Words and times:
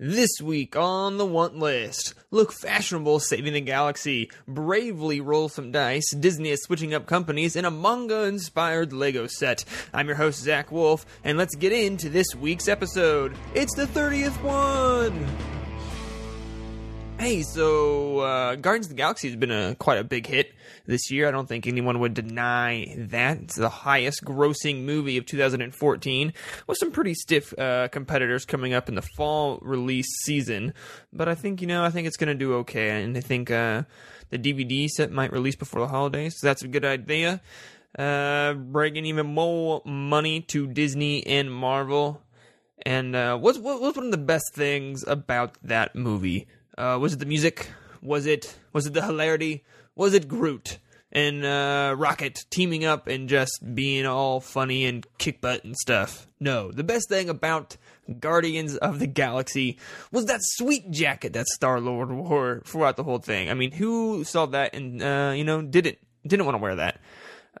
This 0.00 0.40
week 0.40 0.76
on 0.76 1.18
the 1.18 1.26
want 1.26 1.58
list, 1.58 2.14
look 2.30 2.52
fashionable 2.52 3.18
saving 3.18 3.54
the 3.54 3.60
galaxy, 3.60 4.30
bravely 4.46 5.20
roll 5.20 5.48
some 5.48 5.72
dice, 5.72 6.14
Disney 6.14 6.50
is 6.50 6.62
switching 6.62 6.94
up 6.94 7.06
companies, 7.06 7.56
and 7.56 7.66
a 7.66 7.70
manga 7.72 8.22
inspired 8.22 8.92
Lego 8.92 9.26
set. 9.26 9.64
I'm 9.92 10.06
your 10.06 10.14
host, 10.14 10.40
Zach 10.40 10.70
Wolf, 10.70 11.04
and 11.24 11.36
let's 11.36 11.56
get 11.56 11.72
into 11.72 12.08
this 12.08 12.32
week's 12.36 12.68
episode. 12.68 13.36
It's 13.56 13.74
the 13.74 13.86
30th 13.86 14.40
one! 14.40 15.57
Hey, 17.18 17.42
so 17.42 18.20
uh, 18.20 18.54
Guardians 18.54 18.86
of 18.86 18.90
the 18.90 18.94
Galaxy 18.94 19.26
has 19.26 19.36
been 19.36 19.50
a 19.50 19.74
quite 19.74 19.98
a 19.98 20.04
big 20.04 20.24
hit 20.24 20.54
this 20.86 21.10
year. 21.10 21.26
I 21.26 21.32
don't 21.32 21.48
think 21.48 21.66
anyone 21.66 21.98
would 21.98 22.14
deny 22.14 22.94
that. 22.96 23.38
It's 23.38 23.56
the 23.56 23.68
highest 23.68 24.22
grossing 24.22 24.84
movie 24.84 25.16
of 25.16 25.26
2014, 25.26 26.32
with 26.68 26.78
some 26.78 26.92
pretty 26.92 27.14
stiff 27.14 27.52
uh, 27.58 27.88
competitors 27.88 28.44
coming 28.44 28.72
up 28.72 28.88
in 28.88 28.94
the 28.94 29.02
fall 29.02 29.58
release 29.62 30.06
season. 30.22 30.74
But 31.12 31.28
I 31.28 31.34
think 31.34 31.60
you 31.60 31.66
know, 31.66 31.84
I 31.84 31.90
think 31.90 32.06
it's 32.06 32.16
going 32.16 32.28
to 32.28 32.34
do 32.36 32.54
okay, 32.58 33.02
and 33.02 33.16
I 33.16 33.20
think 33.20 33.50
uh, 33.50 33.82
the 34.30 34.38
DVD 34.38 34.86
set 34.88 35.10
might 35.10 35.32
release 35.32 35.56
before 35.56 35.80
the 35.80 35.88
holidays. 35.88 36.36
So 36.38 36.46
that's 36.46 36.62
a 36.62 36.68
good 36.68 36.84
idea. 36.84 37.40
Uh, 37.98 38.54
bringing 38.54 39.06
even 39.06 39.26
more 39.26 39.82
money 39.84 40.42
to 40.42 40.68
Disney 40.68 41.26
and 41.26 41.52
Marvel. 41.52 42.22
And 42.86 43.16
uh, 43.16 43.36
what's 43.38 43.58
what, 43.58 43.80
what's 43.80 43.96
one 43.96 44.06
of 44.06 44.12
the 44.12 44.18
best 44.18 44.54
things 44.54 45.02
about 45.04 45.58
that 45.64 45.96
movie? 45.96 46.46
Uh, 46.78 46.96
was 46.96 47.12
it 47.12 47.18
the 47.18 47.26
music? 47.26 47.72
Was 48.00 48.24
it 48.24 48.56
was 48.72 48.86
it 48.86 48.94
the 48.94 49.02
hilarity? 49.02 49.64
Was 49.96 50.14
it 50.14 50.28
Groot 50.28 50.78
and 51.10 51.44
uh, 51.44 51.96
Rocket 51.98 52.44
teaming 52.50 52.84
up 52.84 53.08
and 53.08 53.28
just 53.28 53.60
being 53.74 54.06
all 54.06 54.38
funny 54.38 54.84
and 54.84 55.04
kick 55.18 55.40
butt 55.40 55.64
and 55.64 55.76
stuff? 55.76 56.28
No, 56.38 56.70
the 56.70 56.84
best 56.84 57.08
thing 57.08 57.28
about 57.28 57.76
Guardians 58.20 58.76
of 58.76 59.00
the 59.00 59.08
Galaxy 59.08 59.76
was 60.12 60.26
that 60.26 60.38
sweet 60.40 60.88
jacket 60.92 61.32
that 61.32 61.48
Star 61.48 61.80
Lord 61.80 62.12
wore 62.12 62.62
throughout 62.64 62.96
the 62.96 63.02
whole 63.02 63.18
thing. 63.18 63.50
I 63.50 63.54
mean, 63.54 63.72
who 63.72 64.22
saw 64.22 64.46
that 64.46 64.72
and 64.76 65.02
uh, 65.02 65.32
you 65.34 65.42
know 65.42 65.60
didn't 65.60 65.98
didn't 66.24 66.46
want 66.46 66.54
to 66.54 66.62
wear 66.62 66.76
that? 66.76 67.00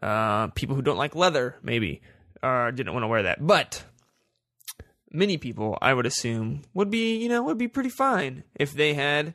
Uh, 0.00 0.46
people 0.48 0.76
who 0.76 0.82
don't 0.82 0.96
like 0.96 1.16
leather 1.16 1.56
maybe 1.60 2.02
uh, 2.40 2.70
didn't 2.70 2.92
want 2.92 3.02
to 3.02 3.08
wear 3.08 3.24
that, 3.24 3.44
but 3.44 3.82
many 5.10 5.38
people, 5.38 5.78
I 5.80 5.94
would 5.94 6.06
assume, 6.06 6.62
would 6.74 6.90
be 6.90 7.16
you 7.16 7.28
know 7.28 7.42
would 7.42 7.58
be 7.58 7.68
pretty 7.68 7.90
fine 7.90 8.44
if 8.54 8.72
they 8.72 8.94
had 8.94 9.34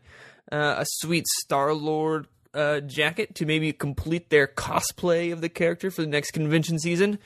uh, 0.52 0.76
a 0.80 0.86
sweet 0.86 1.26
Star 1.42 1.74
Lord 1.74 2.28
uh, 2.54 2.82
jacket 2.82 3.36
to 3.36 3.46
maybe 3.46 3.74
complete 3.74 4.30
their 4.30 4.48
cosplay 4.48 5.32
of 5.34 5.42
the 5.42 5.50
character 5.50 5.90
for 5.90 6.02
the 6.02 6.08
next 6.08 6.32
convention 6.32 6.80
season, 6.80 7.20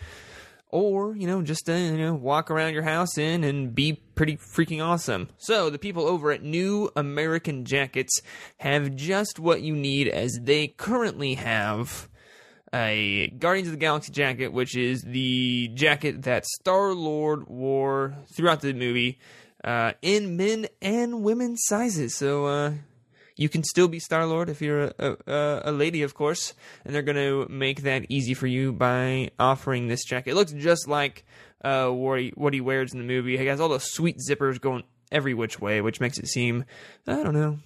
or 0.69 1.15
you 1.15 1.27
know 1.27 1.41
just 1.41 1.69
uh, 1.69 1.73
you 1.73 1.97
know 1.97 2.13
walk 2.13 2.49
around 2.49 2.73
your 2.73 2.83
house 2.83 3.17
in 3.17 3.43
and 3.43 3.75
be 3.75 3.93
pretty 4.15 4.37
freaking 4.37 4.83
awesome. 4.83 5.29
So 5.37 5.69
the 5.69 5.79
people 5.79 6.05
over 6.05 6.31
at 6.31 6.43
New 6.43 6.89
American 6.95 7.65
Jackets 7.65 8.21
have 8.57 8.95
just 8.95 9.39
what 9.39 9.61
you 9.61 9.75
need, 9.75 10.07
as 10.07 10.37
they 10.41 10.67
currently 10.67 11.35
have 11.35 12.07
a 12.73 13.27
Guardians 13.39 13.67
of 13.67 13.73
the 13.73 13.79
Galaxy 13.79 14.11
jacket, 14.11 14.49
which 14.49 14.75
is 14.75 15.01
the 15.01 15.69
jacket 15.73 16.23
that 16.23 16.45
Star 16.45 16.93
Lord 16.93 17.47
wore 17.47 18.15
throughout 18.33 18.61
the 18.61 18.73
movie 18.73 19.19
uh, 19.63 19.93
in 20.01 20.37
men 20.37 20.67
and 20.81 21.23
women's 21.23 21.61
sizes. 21.65 22.15
So 22.15 22.45
uh, 22.45 22.73
you 23.35 23.49
can 23.49 23.63
still 23.63 23.87
be 23.87 23.99
Star 23.99 24.25
Lord 24.25 24.49
if 24.49 24.61
you're 24.61 24.91
a, 24.99 25.17
a, 25.27 25.61
a, 25.65 25.71
lady, 25.71 26.03
of 26.03 26.13
course, 26.13 26.53
and 26.83 26.93
they're 26.93 27.01
going 27.01 27.17
to 27.17 27.47
make 27.51 27.83
that 27.83 28.05
easy 28.09 28.33
for 28.33 28.47
you 28.47 28.73
by 28.73 29.31
offering 29.39 29.87
this 29.87 30.03
jacket. 30.03 30.31
It 30.31 30.35
looks 30.35 30.51
just 30.51 30.87
like 30.87 31.25
uh, 31.63 31.89
what, 31.89 32.19
he, 32.19 32.29
what 32.35 32.53
he 32.53 32.61
wears 32.61 32.93
in 32.93 32.99
the 32.99 33.05
movie. 33.05 33.37
He 33.37 33.45
has 33.45 33.59
all 33.59 33.69
those 33.69 33.91
sweet 33.91 34.17
zippers 34.17 34.59
going 34.59 34.83
every 35.11 35.33
which 35.33 35.59
way, 35.59 35.81
which 35.81 35.99
makes 35.99 36.17
it 36.17 36.27
seem, 36.27 36.65
I 37.07 37.23
don't 37.23 37.33
know, 37.33 37.59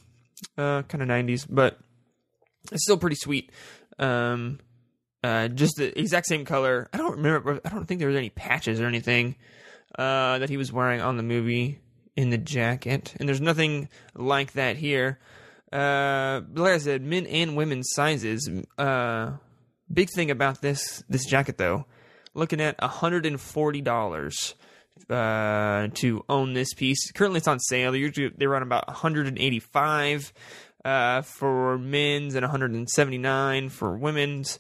kind 0.58 1.02
of 1.02 1.08
90s, 1.08 1.48
but 1.50 1.80
it's 2.72 2.84
still 2.84 2.98
pretty 2.98 3.16
sweet. 3.16 3.52
Um, 3.98 4.60
uh, 5.24 5.48
just 5.48 5.78
the 5.78 5.98
exact 6.00 6.28
same 6.28 6.46
color. 6.46 6.90
I 6.94 6.98
don't 6.98 7.18
remember. 7.18 7.62
I 7.64 7.70
don't 7.70 7.86
think 7.86 8.00
there 8.00 8.08
was 8.08 8.18
any 8.18 8.30
patches 8.30 8.82
or 8.82 8.88
anything 8.88 9.36
uh, 9.98 10.40
that 10.40 10.50
he 10.50 10.58
was 10.58 10.72
wearing 10.72 11.02
on 11.02 11.18
the 11.18 11.24
movie 11.24 11.80
in 12.16 12.30
the 12.30 12.38
jacket, 12.38 13.14
and 13.20 13.28
there's 13.28 13.42
nothing 13.42 13.90
like 14.16 14.54
that 14.54 14.78
here. 14.78 15.20
Uh, 15.72 16.42
like 16.54 16.74
I 16.74 16.78
said, 16.80 17.02
men 17.02 17.26
and 17.28 17.56
women's 17.56 17.90
sizes. 17.94 18.50
Uh, 18.78 19.34
big 19.92 20.10
thing 20.10 20.32
about 20.32 20.62
this 20.62 21.04
this 21.08 21.26
jacket 21.26 21.58
though, 21.58 21.86
looking 22.34 22.60
at 22.60 22.82
hundred 22.84 23.26
and 23.26 23.40
forty 23.40 23.82
dollars 23.82 24.56
uh, 25.10 25.88
to 25.94 26.26
own 26.28 26.54
this 26.54 26.74
piece. 26.74 27.12
Currently, 27.12 27.38
it's 27.38 27.48
on 27.48 27.60
sale. 27.60 27.96
Usually, 27.96 28.30
they 28.30 28.48
run 28.48 28.64
about 28.64 28.88
one 28.88 28.98
hundred 28.98 29.28
and 29.28 29.40
eighty 29.40 29.60
five 29.60 30.34
uh, 30.84 31.22
for 31.22 31.78
men's 31.78 32.36
and 32.36 32.44
one 32.44 32.52
hundred 32.52 32.72
and 32.72 32.90
seventy 32.90 33.18
nine 33.18 33.70
for 33.70 33.96
women's. 33.98 34.60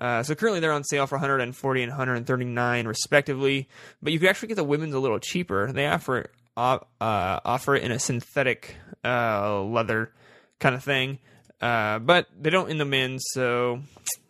Uh, 0.00 0.22
so 0.22 0.34
currently 0.34 0.60
they're 0.60 0.72
on 0.72 0.84
sale 0.84 1.06
for 1.06 1.16
140 1.16 1.82
and 1.82 1.90
139 1.90 2.86
respectively, 2.86 3.68
but 4.02 4.12
you 4.12 4.18
can 4.18 4.28
actually 4.28 4.48
get 4.48 4.56
the 4.56 4.64
women's 4.64 4.94
a 4.94 4.98
little 4.98 5.18
cheaper. 5.18 5.72
They 5.72 5.86
offer 5.86 6.30
uh, 6.56 6.78
uh, 7.00 7.40
offer 7.44 7.74
it 7.74 7.82
in 7.82 7.90
a 7.90 7.98
synthetic 7.98 8.76
uh, 9.04 9.62
leather 9.62 10.12
kind 10.60 10.74
of 10.74 10.82
thing, 10.82 11.18
uh, 11.60 11.98
but 11.98 12.26
they 12.38 12.50
don't 12.50 12.70
in 12.70 12.78
the 12.78 12.84
men's. 12.84 13.24
So 13.32 13.80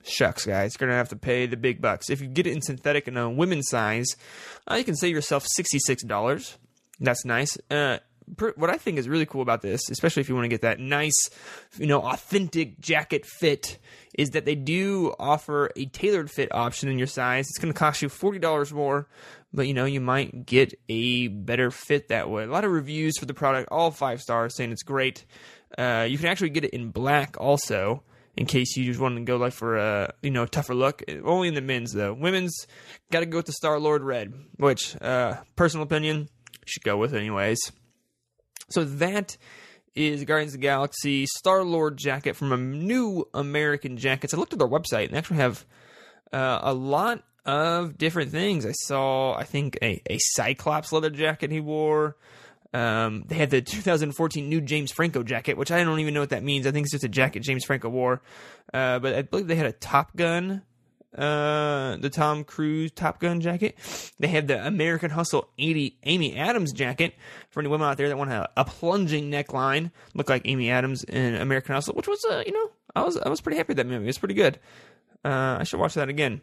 shucks, 0.04 0.46
guys, 0.46 0.76
you're 0.78 0.88
gonna 0.88 0.98
have 0.98 1.10
to 1.10 1.16
pay 1.16 1.46
the 1.46 1.56
big 1.56 1.80
bucks. 1.80 2.10
If 2.10 2.20
you 2.20 2.28
get 2.28 2.46
it 2.46 2.52
in 2.52 2.62
synthetic 2.62 3.08
in 3.08 3.16
a 3.16 3.30
women's 3.30 3.68
size, 3.68 4.16
uh, 4.70 4.76
you 4.76 4.84
can 4.84 4.96
save 4.96 5.14
yourself 5.14 5.46
sixty 5.46 5.78
six 5.78 6.02
dollars. 6.04 6.58
That's 7.00 7.24
nice 7.24 7.58
what 8.56 8.70
I 8.70 8.76
think 8.76 8.98
is 8.98 9.08
really 9.08 9.26
cool 9.26 9.42
about 9.42 9.62
this, 9.62 9.90
especially 9.90 10.20
if 10.20 10.28
you 10.28 10.34
want 10.34 10.44
to 10.44 10.48
get 10.48 10.62
that 10.62 10.80
nice, 10.80 11.30
you 11.76 11.86
know, 11.86 12.00
authentic 12.00 12.80
jacket 12.80 13.26
fit, 13.26 13.78
is 14.16 14.30
that 14.30 14.44
they 14.44 14.54
do 14.54 15.14
offer 15.18 15.70
a 15.76 15.86
tailored 15.86 16.30
fit 16.30 16.54
option 16.54 16.88
in 16.88 16.98
your 16.98 17.06
size. 17.06 17.46
It's 17.48 17.58
going 17.58 17.72
to 17.72 17.78
cost 17.78 18.02
you 18.02 18.08
forty 18.08 18.38
dollars 18.38 18.72
more, 18.72 19.08
but 19.52 19.66
you 19.66 19.74
know 19.74 19.84
you 19.84 20.00
might 20.00 20.46
get 20.46 20.78
a 20.88 21.28
better 21.28 21.70
fit 21.70 22.08
that 22.08 22.30
way. 22.30 22.44
A 22.44 22.46
lot 22.46 22.64
of 22.64 22.72
reviews 22.72 23.18
for 23.18 23.26
the 23.26 23.34
product, 23.34 23.68
all 23.70 23.90
five 23.90 24.20
stars, 24.20 24.56
saying 24.56 24.72
it's 24.72 24.82
great. 24.82 25.24
Uh, 25.76 26.06
you 26.08 26.18
can 26.18 26.26
actually 26.26 26.50
get 26.50 26.64
it 26.64 26.70
in 26.70 26.90
black 26.90 27.36
also, 27.38 28.02
in 28.36 28.46
case 28.46 28.76
you 28.76 28.84
just 28.84 29.00
want 29.00 29.16
to 29.16 29.22
go 29.22 29.36
like 29.36 29.52
for 29.52 29.76
a 29.76 30.14
you 30.22 30.30
know 30.30 30.46
tougher 30.46 30.74
look. 30.74 31.02
Only 31.24 31.48
in 31.48 31.54
the 31.54 31.60
men's 31.60 31.92
though. 31.92 32.14
Women's 32.14 32.66
got 33.10 33.20
to 33.20 33.26
go 33.26 33.38
with 33.38 33.46
the 33.46 33.52
Star 33.52 33.78
Lord 33.78 34.02
red, 34.02 34.32
which 34.56 35.00
uh, 35.02 35.36
personal 35.56 35.84
opinion 35.84 36.28
should 36.64 36.82
go 36.84 36.96
with 36.96 37.14
anyways. 37.14 37.58
So 38.68 38.84
that 38.84 39.36
is 39.94 40.24
Guardians 40.24 40.54
of 40.54 40.60
the 40.60 40.66
Galaxy 40.66 41.26
Star 41.26 41.62
Lord 41.62 41.96
jacket 41.96 42.36
from 42.36 42.52
a 42.52 42.56
new 42.56 43.28
American 43.32 43.96
Jackets. 43.96 44.34
I 44.34 44.36
looked 44.36 44.52
at 44.52 44.58
their 44.58 44.68
website 44.68 45.04
and 45.04 45.14
they 45.14 45.18
actually 45.18 45.36
have 45.38 45.64
uh, 46.32 46.60
a 46.62 46.74
lot 46.74 47.22
of 47.46 47.96
different 47.98 48.30
things. 48.30 48.66
I 48.66 48.72
saw, 48.72 49.34
I 49.34 49.44
think, 49.44 49.78
a, 49.82 50.02
a 50.10 50.18
Cyclops 50.18 50.92
leather 50.92 51.10
jacket 51.10 51.50
he 51.50 51.60
wore. 51.60 52.16
Um, 52.72 53.24
they 53.28 53.36
had 53.36 53.50
the 53.50 53.62
2014 53.62 54.48
new 54.48 54.60
James 54.60 54.90
Franco 54.90 55.22
jacket, 55.22 55.56
which 55.56 55.70
I 55.70 55.84
don't 55.84 56.00
even 56.00 56.12
know 56.12 56.20
what 56.20 56.30
that 56.30 56.42
means. 56.42 56.66
I 56.66 56.72
think 56.72 56.86
it's 56.86 56.92
just 56.92 57.04
a 57.04 57.08
jacket 57.08 57.40
James 57.40 57.64
Franco 57.64 57.88
wore. 57.88 58.20
Uh, 58.72 58.98
but 58.98 59.14
I 59.14 59.22
believe 59.22 59.46
they 59.46 59.54
had 59.54 59.66
a 59.66 59.72
Top 59.72 60.16
Gun 60.16 60.62
uh, 61.16 61.96
the 61.96 62.10
Tom 62.10 62.44
Cruise 62.44 62.90
Top 62.92 63.20
Gun 63.20 63.40
jacket. 63.40 63.76
They 64.18 64.28
had 64.28 64.48
the 64.48 64.66
American 64.66 65.10
Hustle 65.10 65.48
80 65.58 65.98
Amy 66.04 66.36
Adams 66.36 66.72
jacket 66.72 67.14
for 67.50 67.60
any 67.60 67.68
women 67.68 67.88
out 67.88 67.96
there 67.96 68.08
that 68.08 68.18
want 68.18 68.32
a, 68.32 68.48
a 68.56 68.64
plunging 68.64 69.30
neckline, 69.30 69.90
look 70.14 70.28
like 70.28 70.42
Amy 70.44 70.70
Adams 70.70 71.04
in 71.04 71.34
American 71.34 71.74
Hustle, 71.74 71.94
which 71.94 72.08
was, 72.08 72.24
uh, 72.24 72.42
you 72.44 72.52
know, 72.52 72.70
I 72.96 73.02
was 73.02 73.16
I 73.16 73.28
was 73.28 73.40
pretty 73.40 73.56
happy 73.56 73.68
with 73.68 73.76
that 73.78 73.86
movie. 73.86 74.08
It's 74.08 74.18
pretty 74.18 74.34
good. 74.34 74.58
Uh, 75.24 75.58
I 75.60 75.64
should 75.64 75.80
watch 75.80 75.94
that 75.94 76.08
again. 76.08 76.42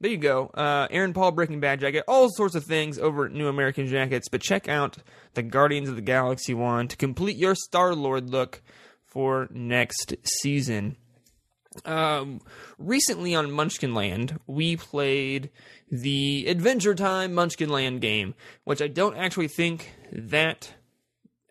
There 0.00 0.10
you 0.10 0.18
go. 0.18 0.48
Uh, 0.48 0.86
Aaron 0.90 1.14
Paul 1.14 1.32
Breaking 1.32 1.60
Bad 1.60 1.80
jacket, 1.80 2.04
all 2.06 2.28
sorts 2.30 2.54
of 2.54 2.64
things 2.64 2.98
over 2.98 3.28
New 3.28 3.48
American 3.48 3.86
Jackets. 3.86 4.28
But 4.28 4.42
check 4.42 4.68
out 4.68 4.98
the 5.34 5.42
Guardians 5.42 5.88
of 5.88 5.96
the 5.96 6.02
Galaxy 6.02 6.52
one 6.52 6.88
to 6.88 6.96
complete 6.96 7.36
your 7.36 7.54
Star 7.54 7.94
Lord 7.94 8.28
look 8.28 8.62
for 9.04 9.48
next 9.50 10.14
season. 10.24 10.96
Um, 11.84 12.40
recently 12.78 13.34
on 13.34 13.48
Munchkinland, 13.48 14.38
we 14.46 14.76
played 14.76 15.50
the 15.90 16.46
Adventure 16.48 16.94
Time 16.94 17.32
Munchkinland 17.32 18.00
game, 18.00 18.34
which 18.64 18.82
I 18.82 18.88
don't 18.88 19.16
actually 19.16 19.48
think 19.48 19.92
that 20.12 20.74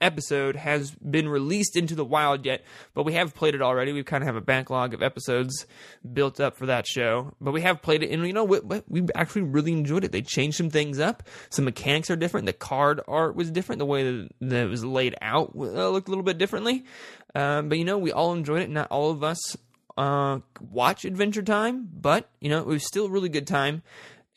episode 0.02 0.56
has 0.56 0.92
been 0.92 1.28
released 1.30 1.76
into 1.76 1.96
the 1.96 2.06
wild 2.06 2.46
yet, 2.46 2.64
but 2.94 3.04
we 3.04 3.14
have 3.14 3.34
played 3.34 3.56
it 3.56 3.62
already. 3.62 3.94
We 3.94 4.04
kind 4.04 4.24
of 4.24 4.28
have 4.28 4.36
a 4.36 4.42
backlog 4.42 4.94
of 4.94 5.02
episodes 5.02 5.66
built 6.14 6.40
up 6.40 6.58
for 6.58 6.66
that 6.66 6.86
show, 6.86 7.34
but 7.40 7.52
we 7.52 7.62
have 7.62 7.82
played 7.82 8.04
it, 8.04 8.12
and 8.12 8.26
you 8.26 8.34
know 8.34 8.44
we, 8.44 8.60
we 8.88 9.08
actually 9.16 9.44
really 9.44 9.72
enjoyed 9.72 10.04
it. 10.04 10.12
They 10.12 10.22
changed 10.22 10.58
some 10.58 10.70
things 10.70 11.00
up. 11.00 11.24
Some 11.50 11.66
mechanics 11.66 12.10
are 12.10 12.16
different. 12.16 12.46
The 12.46 12.54
card 12.54 13.02
art 13.08 13.36
was 13.36 13.52
different. 13.52 13.80
The 13.80 13.86
way 13.86 14.04
that, 14.04 14.30
that 14.42 14.66
it 14.66 14.70
was 14.70 14.84
laid 14.84 15.16
out 15.22 15.54
uh, 15.56 15.90
looked 15.90 16.08
a 16.08 16.12
little 16.12 16.24
bit 16.24 16.38
differently. 16.38 16.86
Um, 17.34 17.70
but 17.70 17.78
you 17.78 17.86
know, 17.86 17.98
we 17.98 18.12
all 18.12 18.34
enjoyed 18.34 18.62
it. 18.62 18.70
Not 18.70 18.92
all 18.92 19.12
of 19.12 19.24
us 19.24 19.58
uh, 19.98 20.40
watch 20.60 21.06
Adventure 21.06 21.44
Time, 21.44 21.90
but 21.94 22.30
you 22.40 22.50
know, 22.50 22.60
it 22.60 22.68
was 22.68 22.86
still 22.86 23.06
a 23.06 23.10
really 23.10 23.30
good 23.30 23.48
time. 23.48 23.82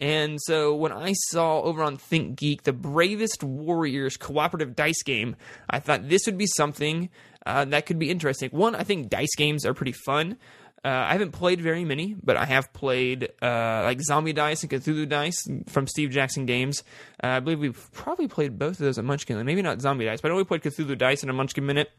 And 0.00 0.38
so 0.42 0.76
when 0.76 0.92
I 0.92 1.12
saw 1.30 1.60
over 1.60 1.82
on 1.82 1.96
ThinkGeek 1.96 2.62
the 2.62 2.72
Bravest 2.72 3.42
Warriors 3.42 4.16
cooperative 4.16 4.76
dice 4.76 5.02
game, 5.02 5.34
I 5.68 5.80
thought 5.80 6.08
this 6.08 6.24
would 6.26 6.38
be 6.38 6.46
something 6.46 7.10
uh, 7.44 7.64
that 7.66 7.86
could 7.86 7.98
be 7.98 8.10
interesting. 8.10 8.50
One, 8.50 8.74
I 8.74 8.84
think 8.84 9.08
dice 9.08 9.34
games 9.36 9.64
are 9.64 9.74
pretty 9.74 9.92
fun. 9.92 10.36
Uh, 10.84 10.90
I 10.90 11.12
haven't 11.12 11.32
played 11.32 11.60
very 11.60 11.84
many, 11.84 12.14
but 12.22 12.36
I 12.36 12.44
have 12.44 12.72
played 12.72 13.30
uh, 13.42 13.82
like 13.84 14.00
Zombie 14.00 14.32
Dice 14.32 14.62
and 14.62 14.70
Cthulhu 14.70 15.08
Dice 15.08 15.48
from 15.66 15.88
Steve 15.88 16.10
Jackson 16.10 16.46
Games. 16.46 16.84
Uh, 17.22 17.28
I 17.28 17.40
believe 17.40 17.58
we've 17.58 17.92
probably 17.92 18.28
played 18.28 18.58
both 18.58 18.72
of 18.72 18.78
those 18.78 18.96
at 18.96 19.04
Munchkin. 19.04 19.44
Maybe 19.44 19.60
not 19.60 19.80
Zombie 19.80 20.04
Dice, 20.04 20.20
but 20.20 20.30
I 20.30 20.34
we 20.34 20.44
played 20.44 20.62
Cthulhu 20.62 20.96
Dice 20.96 21.24
in 21.24 21.30
a 21.30 21.32
Munchkin 21.32 21.66
Minute. 21.66 21.90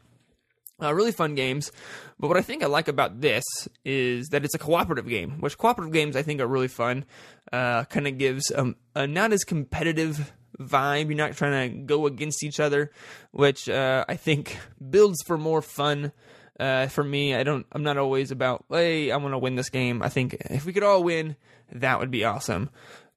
Uh, 0.82 0.92
really 0.94 1.12
fun 1.12 1.34
games. 1.34 1.70
But 2.18 2.28
what 2.28 2.36
I 2.36 2.42
think 2.42 2.62
I 2.62 2.66
like 2.66 2.88
about 2.88 3.20
this 3.20 3.44
is 3.84 4.28
that 4.28 4.44
it's 4.44 4.54
a 4.54 4.58
cooperative 4.58 5.08
game, 5.08 5.40
which 5.40 5.58
cooperative 5.58 5.92
games 5.92 6.16
I 6.16 6.22
think 6.22 6.40
are 6.40 6.46
really 6.46 6.68
fun. 6.68 7.04
Uh, 7.52 7.84
kind 7.84 8.06
of 8.06 8.18
gives 8.18 8.50
um, 8.54 8.76
a 8.94 9.06
not 9.06 9.32
as 9.32 9.44
competitive 9.44 10.32
vibe. 10.58 11.08
You're 11.08 11.16
not 11.16 11.36
trying 11.36 11.70
to 11.70 11.78
go 11.78 12.06
against 12.06 12.44
each 12.44 12.60
other, 12.60 12.92
which 13.32 13.68
uh, 13.68 14.04
I 14.08 14.16
think 14.16 14.58
builds 14.90 15.22
for 15.26 15.38
more 15.38 15.62
fun. 15.62 16.12
Uh, 16.58 16.88
for 16.88 17.02
me, 17.02 17.34
I 17.34 17.42
don't. 17.42 17.66
I'm 17.72 17.82
not 17.82 17.96
always 17.96 18.30
about, 18.30 18.66
hey, 18.68 19.10
I 19.10 19.16
want 19.16 19.32
to 19.32 19.38
win 19.38 19.56
this 19.56 19.70
game. 19.70 20.02
I 20.02 20.10
think 20.10 20.34
if 20.50 20.66
we 20.66 20.74
could 20.74 20.82
all 20.82 21.02
win, 21.02 21.36
that 21.72 21.98
would 21.98 22.10
be 22.10 22.24
awesome. 22.24 22.68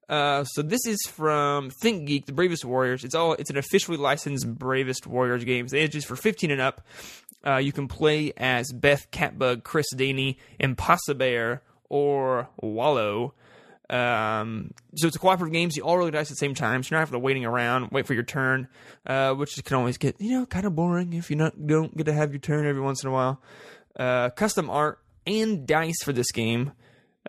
Uh, 0.08 0.44
so 0.44 0.62
this 0.62 0.86
is 0.86 0.98
from 1.06 1.70
Think 1.70 2.06
Geek, 2.06 2.26
the 2.26 2.32
Bravest 2.32 2.64
Warriors. 2.64 3.04
It's 3.04 3.14
all 3.14 3.34
it's 3.34 3.50
an 3.50 3.56
officially 3.56 3.96
licensed 3.96 4.46
Bravest 4.46 5.06
Warriors 5.06 5.44
game. 5.44 5.66
The 5.66 5.78
age 5.78 5.96
is 5.96 6.04
for 6.04 6.16
15 6.16 6.50
and 6.50 6.60
up. 6.60 6.86
Uh, 7.46 7.56
you 7.56 7.72
can 7.72 7.88
play 7.88 8.32
as 8.36 8.72
Beth 8.72 9.10
Catbug, 9.10 9.64
Chris 9.64 9.86
Danny, 9.94 10.38
Impossibear, 10.60 11.60
or 11.88 12.48
Wallow. 12.60 13.34
Um, 13.90 14.72
so 14.94 15.06
it's 15.06 15.16
a 15.16 15.18
cooperative 15.18 15.52
game. 15.52 15.70
So 15.70 15.76
you 15.76 15.82
all 15.84 15.98
roll 15.98 16.10
dice 16.10 16.28
at 16.28 16.30
the 16.30 16.36
same 16.36 16.54
time. 16.54 16.82
So 16.82 16.90
you're 16.90 17.00
not 17.00 17.06
having 17.06 17.20
to 17.20 17.24
waiting 17.24 17.44
around, 17.44 17.90
wait 17.90 18.06
for 18.06 18.14
your 18.14 18.22
turn, 18.22 18.68
uh, 19.06 19.34
which 19.34 19.62
can 19.62 19.76
always 19.76 19.98
get 19.98 20.20
you 20.20 20.38
know 20.38 20.46
kind 20.46 20.64
of 20.66 20.74
boring 20.74 21.12
if 21.12 21.30
you 21.30 21.36
not 21.36 21.66
don't 21.66 21.94
get 21.96 22.06
to 22.06 22.12
have 22.12 22.32
your 22.32 22.40
turn 22.40 22.66
every 22.66 22.80
once 22.80 23.02
in 23.02 23.10
a 23.10 23.12
while. 23.12 23.42
Uh, 23.96 24.30
custom 24.30 24.70
art 24.70 25.00
and 25.26 25.66
dice 25.66 26.02
for 26.02 26.12
this 26.12 26.32
game. 26.32 26.72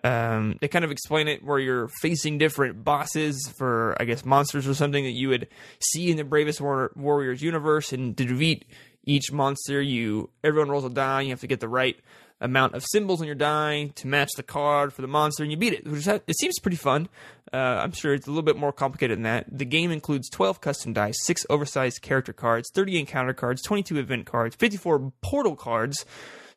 Um, 0.04 0.58
they 0.60 0.68
kind 0.68 0.84
of 0.84 0.90
explain 0.90 1.26
it 1.26 1.42
where 1.42 1.58
you're 1.58 1.88
facing 2.00 2.38
different 2.38 2.84
bosses 2.84 3.50
for, 3.56 3.96
I 3.98 4.04
guess, 4.04 4.24
monsters 4.24 4.68
or 4.68 4.74
something 4.74 5.04
that 5.04 5.12
you 5.12 5.30
would 5.30 5.48
see 5.80 6.10
in 6.10 6.16
the 6.16 6.24
Bravest 6.24 6.60
War- 6.60 6.92
Warriors 6.94 7.42
universe. 7.42 7.92
And 7.92 8.14
defeat 8.14 8.66
each 9.06 9.32
monster, 9.32 9.80
you 9.80 10.30
everyone 10.44 10.68
rolls 10.68 10.84
a 10.84 10.90
die. 10.90 11.22
You 11.22 11.30
have 11.30 11.40
to 11.40 11.46
get 11.46 11.60
the 11.60 11.68
right 11.68 11.96
amount 12.40 12.74
of 12.74 12.84
symbols 12.84 13.20
on 13.20 13.26
your 13.26 13.36
die 13.36 13.86
to 13.94 14.06
match 14.06 14.30
the 14.36 14.42
card 14.42 14.92
for 14.92 15.00
the 15.00 15.08
monster, 15.08 15.42
and 15.42 15.50
you 15.50 15.56
beat 15.56 15.72
it. 15.72 15.86
Which 15.86 16.06
it 16.06 16.38
seems 16.38 16.58
pretty 16.58 16.76
fun. 16.76 17.08
Uh, 17.52 17.56
I'm 17.56 17.92
sure 17.92 18.12
it's 18.12 18.26
a 18.26 18.30
little 18.30 18.42
bit 18.42 18.56
more 18.56 18.72
complicated 18.72 19.16
than 19.16 19.22
that. 19.22 19.46
The 19.50 19.64
game 19.64 19.90
includes 19.90 20.28
12 20.28 20.60
custom 20.60 20.92
dice, 20.92 21.16
six 21.24 21.46
oversized 21.48 22.02
character 22.02 22.32
cards, 22.32 22.70
30 22.74 22.98
encounter 22.98 23.32
cards, 23.32 23.62
22 23.62 23.98
event 23.98 24.26
cards, 24.26 24.56
54 24.56 25.12
portal 25.22 25.56
cards 25.56 26.04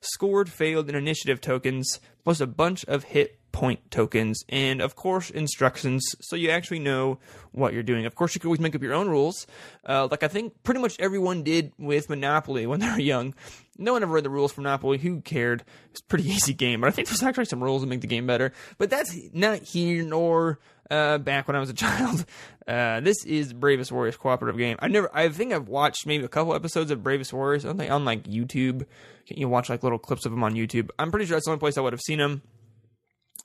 scored, 0.02 0.50
failed, 0.50 0.88
and 0.88 0.98
initiative 0.98 1.42
tokens, 1.42 2.00
plus 2.24 2.40
a 2.40 2.48
bunch 2.48 2.86
of 2.86 3.04
hit 3.06 3.39
point 3.52 3.92
tokens, 3.92 4.44
and 4.50 4.82
of 4.82 4.96
course, 4.96 5.30
instructions 5.30 6.04
so 6.22 6.36
you 6.36 6.50
actually 6.50 6.80
know 6.80 7.20
what 7.52 7.74
you're 7.74 7.84
doing. 7.84 8.06
Of 8.06 8.16
course, 8.16 8.36
you 8.36 8.42
can 8.42 8.48
always 8.48 8.60
make 8.60 8.76
up 8.76 8.82
your 8.82 8.94
own 8.94 9.10
rules, 9.10 9.48
uh, 9.88 10.08
like 10.10 10.24
I 10.24 10.28
think 10.28 10.64
pretty 10.64 10.82
much 10.82 10.96
everyone 11.00 11.44
did 11.44 11.74
with 11.78 12.10
Monopoly 12.10 12.66
when 12.68 12.80
they 12.82 12.90
were 12.90 13.00
young. 13.00 13.34
No 13.78 13.94
one 13.94 14.04
ever 14.04 14.14
read 14.14 14.26
the 14.26 14.30
rules 14.30 14.52
for 14.52 14.62
Monopoly. 14.62 14.98
Who 14.98 15.22
cared? 15.22 15.64
It's 15.92 16.02
a 16.02 16.04
pretty 16.06 16.30
easy 16.30 16.54
game, 16.54 16.82
but 16.82 16.88
I 16.88 16.92
think 16.92 17.08
there's 17.08 17.24
actually 17.24 17.46
some 17.46 17.64
rules 17.64 17.82
that 17.82 17.88
make 17.88 18.02
the 18.02 18.08
game 18.08 18.28
better. 18.28 18.52
But 18.78 18.90
that's 18.90 19.18
not 19.34 19.64
here 19.64 20.04
nor 20.04 20.60
uh, 20.92 21.18
back 21.18 21.48
when 21.48 21.56
I 21.56 21.60
was 21.60 21.70
a 21.70 21.74
child. 21.76 22.26
Uh, 22.68 23.00
this 23.00 23.26
is 23.26 23.54
Bravest 23.54 23.92
Warriors 23.92 24.18
cooperative 24.18 24.58
game. 24.58 24.78
I 24.80 24.88
never, 24.88 25.10
I 25.14 25.30
think 25.30 25.54
I've 25.54 25.68
watched 25.68 26.06
maybe 26.06 26.24
a 26.24 26.28
couple 26.28 26.54
episodes 26.54 26.92
of 26.92 27.04
Bravest 27.04 27.34
Warriors 27.34 27.66
on, 27.66 27.80
on 27.82 28.06
like 28.06 28.24
YouTube. 28.24 28.86
Can 29.28 29.38
you 29.38 29.50
watch 29.50 29.70
like 29.70 29.84
little 29.84 30.00
clips 30.00 30.26
of 30.26 30.32
them 30.32 30.44
on 30.44 30.56
YouTube. 30.56 30.90
I'm 30.98 31.12
pretty 31.12 31.26
sure 31.26 31.36
that's 31.36 31.46
the 31.46 31.52
only 31.52 31.60
place 31.60 31.78
I 31.78 31.82
would 31.82 31.94
have 31.94 32.02
seen 32.02 32.20
them. 32.20 32.42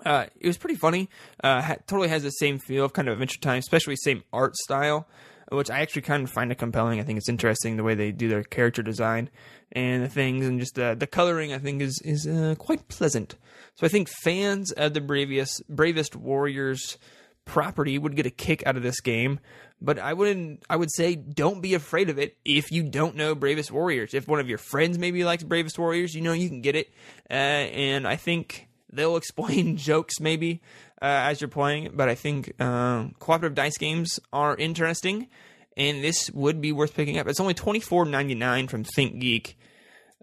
Uh, 0.05 0.27
it 0.41 0.47
was 0.47 0.59
pretty 0.59 0.77
funny. 0.77 1.09
Uh, 1.43 1.61
ha- 1.63 1.77
totally 1.87 2.09
has 2.09 2.23
the 2.23 2.31
same 2.31 2.59
feel 2.59 2.85
of 2.85 2.93
kind 2.93 3.09
of 3.09 3.13
Adventure 3.13 3.41
Time, 3.41 3.59
especially 3.59 3.97
same 3.97 4.23
art 4.33 4.57
style, 4.57 5.07
which 5.51 5.71
I 5.71 5.81
actually 5.81 6.03
kind 6.03 6.25
of 6.25 6.31
find 6.31 6.51
it 6.51 6.59
compelling. 6.59 7.01
I 7.01 7.05
think 7.05 7.19
it's 7.19 7.29
interesting 7.29 7.77
the 7.77 7.85
way 7.85 7.95
they 7.95 8.13
do 8.13 8.29
their 8.29 8.43
character 8.43 8.83
design 8.83 9.31
and 9.73 10.03
the 10.03 10.09
things, 10.09 10.47
and 10.47 10.61
just 10.61 10.79
uh, 10.79 10.95
the 10.95 11.07
coloring. 11.07 11.53
I 11.53 11.59
think 11.59 11.81
is 11.83 12.01
is 12.05 12.27
uh, 12.27 12.55
quite 12.59 12.89
pleasant. 12.89 13.37
So 13.77 13.87
I 13.87 13.89
think 13.89 14.09
fans 14.09 14.73
of 14.73 14.95
the 14.95 15.01
bravest 15.01 15.63
bravest 15.69 16.17
warriors 16.17 16.99
property 17.45 17.99
would 17.99 18.17
get 18.17 18.27
a 18.27 18.31
kick 18.31 18.67
out 18.67 18.77
of 18.77 18.83
this 18.83 19.01
game. 19.01 19.41
But 19.81 19.99
I 19.99 20.15
wouldn't. 20.15 20.63
I 20.71 20.77
would 20.77 20.93
say 20.93 21.15
don't 21.15 21.61
be 21.61 21.75
afraid 21.75 22.09
of 22.09 22.19
it 22.19 22.37
if 22.45 22.71
you 22.71 22.83
don't 22.83 23.17
know 23.17 23.35
Bravest 23.35 23.71
Warriors. 23.71 24.15
If 24.15 24.27
one 24.27 24.41
of 24.41 24.49
your 24.49 24.59
friends 24.59 24.99
maybe 24.99 25.25
likes 25.25 25.43
Bravest 25.43 25.79
Warriors, 25.79 26.15
you 26.15 26.23
know 26.23 26.33
you 26.33 26.49
can 26.49 26.63
get 26.63 26.75
it. 26.75 26.91
Uh, 27.29 27.35
and 27.35 28.09
I 28.09 28.17
think 28.17 28.69
they'll 28.95 29.17
explain 29.25 29.77
jokes 29.77 30.21
maybe 30.21 30.61
uh, 31.03 31.29
as 31.29 31.41
you're 31.41 31.49
playing. 31.49 31.93
But 31.95 32.09
I 32.09 32.15
think 32.15 32.53
uh, 32.59 33.09
cooperative 33.19 33.55
dice 33.55 33.79
games 33.79 34.21
are 34.33 34.57
interesting, 34.57 35.29
and 35.77 36.03
this 36.03 36.31
would 36.31 36.61
be 36.61 36.73
worth 36.73 36.95
picking 36.95 37.19
up. 37.19 37.27
It's 37.29 37.41
only 37.41 37.55
twenty 37.55 37.81
four 37.81 38.05
ninety 38.05 38.35
nine 38.35 38.69
from 38.69 38.85
ThinkGeek. 38.85 39.55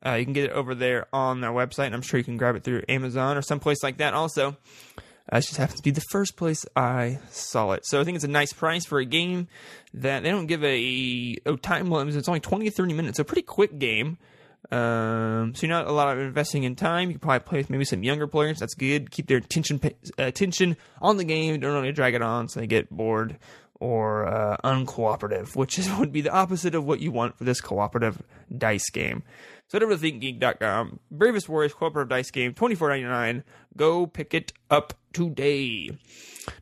Uh, 0.04 0.14
you 0.14 0.24
can 0.26 0.34
get 0.34 0.46
it 0.46 0.52
over 0.52 0.74
there 0.74 1.08
on 1.14 1.42
their 1.42 1.52
website, 1.52 1.86
and 1.86 1.96
I'm 1.96 2.02
sure 2.02 2.18
you 2.18 2.24
can 2.24 2.38
grab 2.38 2.56
it 2.56 2.64
through 2.64 2.82
Amazon 2.90 3.38
or 3.38 3.44
someplace 3.44 3.84
like 3.84 3.98
that. 3.98 4.16
Also, 4.16 4.58
uh, 5.32 5.38
it 5.38 5.42
just 5.42 5.58
happens 5.58 5.80
to 5.80 5.84
be 5.84 5.92
the 5.92 6.02
first 6.10 6.36
place 6.36 6.66
I 6.76 7.20
saw 7.30 7.72
it. 7.74 7.86
So 7.86 8.02
I 8.02 8.04
think 8.04 8.16
it's 8.16 8.26
a 8.26 8.30
nice 8.30 8.52
price 8.52 8.86
for 8.86 9.00
a 9.00 9.06
game 9.06 9.48
that 9.94 10.24
they 10.24 10.32
don't 10.32 10.48
give 10.48 10.64
a, 10.64 11.38
a 11.46 11.56
time 11.58 11.92
limit. 11.92 12.16
It's 12.16 12.28
only 12.28 12.40
20 12.40 12.66
to 12.66 12.72
30 12.72 12.94
minutes. 12.94 13.18
So 13.18 13.22
a 13.22 13.26
pretty 13.26 13.44
quick 13.44 13.78
game. 13.78 14.18
Um, 14.72 15.54
so 15.54 15.68
you're 15.68 15.76
not 15.76 15.88
a 15.88 15.92
lot 15.92 16.16
of 16.16 16.24
investing 16.24 16.64
in 16.64 16.76
time. 16.76 17.10
You 17.10 17.16
can 17.16 17.20
probably 17.20 17.40
play 17.40 17.58
with 17.60 17.70
maybe 17.70 17.84
some 17.84 18.04
younger 18.04 18.26
players. 18.28 18.60
That's 18.60 18.74
good. 18.74 19.12
Keep 19.12 19.28
their 19.28 19.38
attention 19.38 19.82
uh, 19.84 19.90
attention 20.18 20.78
on 21.02 21.18
the 21.18 21.26
game. 21.26 21.60
Don't 21.60 21.74
really 21.74 21.92
drag 21.92 22.14
it 22.14 22.22
on 22.22 22.48
so 22.48 22.60
they 22.60 22.68
get 22.68 22.90
bored 22.90 23.38
or 23.82 24.28
uh, 24.28 24.58
uncooperative, 24.64 25.56
which 25.56 25.78
is, 25.78 25.92
would 26.00 26.14
be 26.14 26.22
the 26.22 26.32
opposite 26.32 26.76
of 26.76 26.86
what 26.86 27.02
you 27.02 27.12
want 27.12 27.38
for 27.38 27.44
this 27.44 27.60
cooperative 27.60 28.22
dice 28.56 28.90
game. 28.90 29.24
So 29.72 29.78
head 29.80 29.84
over 29.84 29.96
to 29.96 30.02
ThinkGeek.com. 30.02 31.00
Bravest 31.12 31.48
Warriors 31.48 31.74
cooperative 31.74 32.10
dice 32.10 32.30
game, 32.30 32.54
twenty 32.54 32.76
four 32.76 32.90
ninety 32.90 33.06
nine. 33.06 33.46
Go 33.78 34.06
pick 34.06 34.34
it 34.34 34.52
up 34.70 34.94
today. 35.14 35.92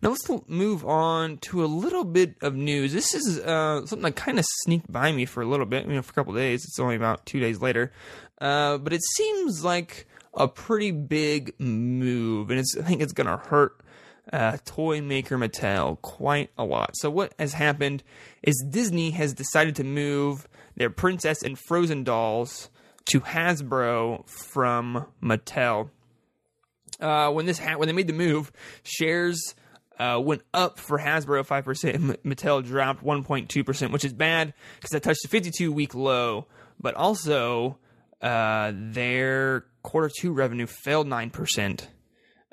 Now 0.04 0.10
let's 0.10 0.30
move 0.48 0.86
on 0.86 1.38
to 1.38 1.64
a 1.64 1.66
little 1.66 2.04
bit 2.04 2.36
of 2.44 2.54
news. 2.54 2.94
This 2.94 3.16
is 3.16 3.40
uh, 3.40 3.84
something 3.88 4.04
that 4.04 4.16
kind 4.16 4.38
of 4.38 4.46
sneaked 4.62 4.92
by 4.92 5.12
me 5.12 5.26
for 5.26 5.42
a 5.42 5.48
little 5.48 5.66
bit. 5.66 5.88
You 5.88 5.94
know, 5.94 6.04
for 6.04 6.12
a 6.12 6.14
couple 6.14 6.36
days. 6.36 6.64
It's 6.64 6.78
only 6.78 6.96
about 6.96 7.26
two 7.26 7.40
days 7.40 7.60
later, 7.64 7.92
uh, 8.40 8.78
but 8.78 8.94
it 8.94 9.02
seems 9.16 9.64
like 9.64 10.06
a 10.36 10.48
pretty 10.48 10.92
big 10.92 11.60
move, 11.60 12.52
and 12.52 12.60
I 12.60 12.84
think 12.84 13.02
it's 13.02 13.14
going 13.14 13.26
to 13.26 13.38
hurt 13.38 13.82
uh, 14.32 14.58
toy 14.66 15.02
maker 15.02 15.36
Mattel 15.36 16.00
quite 16.04 16.52
a 16.60 16.64
lot. 16.64 16.92
So 16.94 17.10
what 17.10 17.34
has 17.40 17.54
happened 17.54 18.04
is 18.44 18.64
Disney 18.70 19.10
has 19.12 19.34
decided 19.34 19.76
to 19.78 19.84
move 19.84 20.48
their 20.76 20.92
Princess 20.92 21.42
and 21.42 21.58
Frozen 21.58 22.04
dolls 22.04 22.70
to 23.10 23.22
Hasbro 23.22 24.28
from 24.28 25.08
Mattel. 25.22 25.90
Uh, 27.00 27.32
when 27.32 27.46
this 27.46 27.60
ha- 27.60 27.78
when 27.78 27.88
they 27.88 27.94
made 27.94 28.08
the 28.08 28.14
move, 28.14 28.52
shares 28.84 29.56
uh, 30.00 30.20
went 30.24 30.44
up 30.54 30.80
for 30.80 31.00
Hasbro 31.00 31.46
five 31.46 31.66
percent. 31.66 32.24
Mattel 32.24 32.64
dropped 32.66 33.04
one 33.04 33.24
point 33.24 33.50
two 33.50 33.64
percent, 33.64 33.92
which 33.92 34.06
is 34.06 34.14
bad 34.14 34.54
because 34.76 34.92
that 34.92 35.04
touched 35.04 35.26
a 35.26 35.28
fifty 35.28 35.52
two 35.52 35.72
week 35.72 35.96
low. 35.96 36.48
But 36.80 36.96
also, 36.96 37.78
uh, 38.22 38.72
their 38.76 39.66
quarter 39.82 40.12
two 40.16 40.32
revenue 40.32 40.68
fell 40.68 41.04
nine 41.04 41.30
percent, 41.30 41.88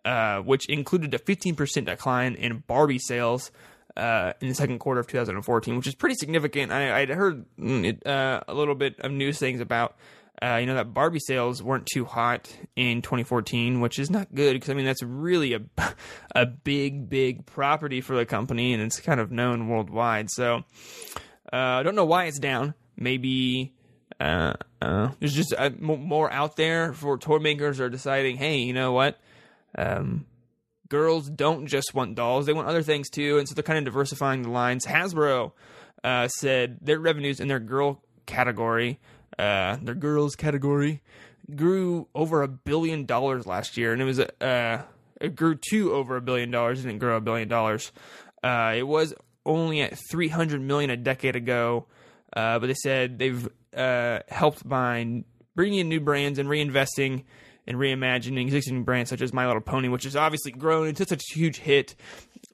uh, 0.04 0.38
which 0.38 0.68
included 0.68 1.12
a 1.12 1.18
fifteen 1.18 1.54
percent 1.54 1.86
decline 1.86 2.34
in 2.34 2.62
Barbie 2.66 2.98
sales. 2.98 3.50
Uh, 3.96 4.34
in 4.42 4.48
the 4.48 4.54
second 4.54 4.78
quarter 4.78 5.00
of 5.00 5.06
2014, 5.06 5.74
which 5.74 5.86
is 5.86 5.94
pretty 5.94 6.14
significant. 6.16 6.70
I, 6.70 7.00
would 7.00 7.08
heard 7.08 7.46
mm, 7.58 7.82
it, 7.82 8.06
uh, 8.06 8.42
a 8.46 8.52
little 8.52 8.74
bit 8.74 9.00
of 9.00 9.10
news 9.10 9.38
things 9.38 9.58
about 9.58 9.96
uh, 10.42 10.56
you 10.56 10.66
know 10.66 10.74
that 10.74 10.92
Barbie 10.92 11.20
sales 11.20 11.62
weren't 11.62 11.86
too 11.86 12.04
hot 12.04 12.54
in 12.74 13.02
2014, 13.02 13.80
which 13.80 13.98
is 13.98 14.10
not 14.10 14.34
good 14.34 14.52
because 14.54 14.70
I 14.70 14.74
mean 14.74 14.84
that's 14.84 15.02
really 15.02 15.54
a 15.54 15.60
a 16.34 16.46
big 16.46 17.08
big 17.08 17.46
property 17.46 18.00
for 18.00 18.16
the 18.16 18.26
company 18.26 18.72
and 18.72 18.82
it's 18.82 19.00
kind 19.00 19.20
of 19.20 19.30
known 19.30 19.68
worldwide. 19.68 20.30
So 20.30 20.64
uh, 21.52 21.56
I 21.56 21.82
don't 21.82 21.94
know 21.94 22.04
why 22.04 22.24
it's 22.24 22.38
down, 22.38 22.74
maybe 22.96 23.72
uh, 24.20 24.54
uh, 24.80 25.10
there's 25.20 25.34
just 25.34 25.54
uh, 25.56 25.70
more 25.78 26.30
out 26.32 26.56
there 26.56 26.92
for 26.92 27.18
toy 27.18 27.38
makers 27.38 27.80
are 27.80 27.90
deciding, 27.90 28.36
hey, 28.36 28.58
you 28.58 28.72
know 28.72 28.92
what? 28.92 29.18
Um, 29.76 30.26
girls 30.88 31.28
don't 31.28 31.66
just 31.66 31.94
want 31.94 32.14
dolls; 32.14 32.46
they 32.46 32.52
want 32.52 32.68
other 32.68 32.82
things 32.82 33.10
too, 33.10 33.38
and 33.38 33.48
so 33.48 33.54
they're 33.54 33.62
kind 33.62 33.78
of 33.78 33.84
diversifying 33.84 34.42
the 34.42 34.50
lines. 34.50 34.86
Hasbro 34.86 35.52
uh, 36.02 36.28
said 36.28 36.78
their 36.80 36.98
revenues 36.98 37.40
in 37.40 37.48
their 37.48 37.60
girl 37.60 38.02
category, 38.24 38.98
uh, 39.38 39.76
their 39.82 39.94
girls 39.94 40.36
category, 40.36 41.02
grew 41.54 42.08
over 42.14 42.42
a 42.42 42.48
billion 42.48 43.04
dollars 43.04 43.46
last 43.46 43.76
year, 43.76 43.92
and 43.92 44.02
it 44.02 44.04
was 44.04 44.20
uh, 44.20 44.82
it 45.20 45.36
grew 45.36 45.56
to 45.70 45.92
over 45.92 46.16
a 46.16 46.20
billion 46.20 46.50
dollars. 46.50 46.80
It 46.80 46.88
didn't 46.88 47.00
grow 47.00 47.16
a 47.16 47.20
billion 47.20 47.48
dollars. 47.48 47.92
Uh, 48.42 48.74
it 48.76 48.82
was 48.82 49.14
only 49.44 49.80
at 49.80 49.98
300 50.10 50.60
million 50.60 50.90
a 50.90 50.96
decade 50.96 51.36
ago, 51.36 51.86
uh, 52.34 52.58
but 52.58 52.66
they 52.66 52.74
said 52.74 53.18
they've 53.18 53.48
uh, 53.76 54.20
helped 54.28 54.68
by 54.68 55.24
bringing 55.54 55.80
in 55.80 55.88
new 55.88 56.00
brands 56.00 56.38
and 56.38 56.48
reinvesting 56.48 57.24
and 57.66 57.78
reimagining 57.78 58.42
existing 58.42 58.84
brands 58.84 59.10
such 59.10 59.20
as 59.20 59.32
My 59.32 59.46
Little 59.46 59.62
Pony, 59.62 59.88
which 59.88 60.04
has 60.04 60.16
obviously 60.16 60.52
grown 60.52 60.88
into 60.88 61.04
such 61.04 61.22
a 61.30 61.34
huge 61.34 61.58
hit 61.58 61.94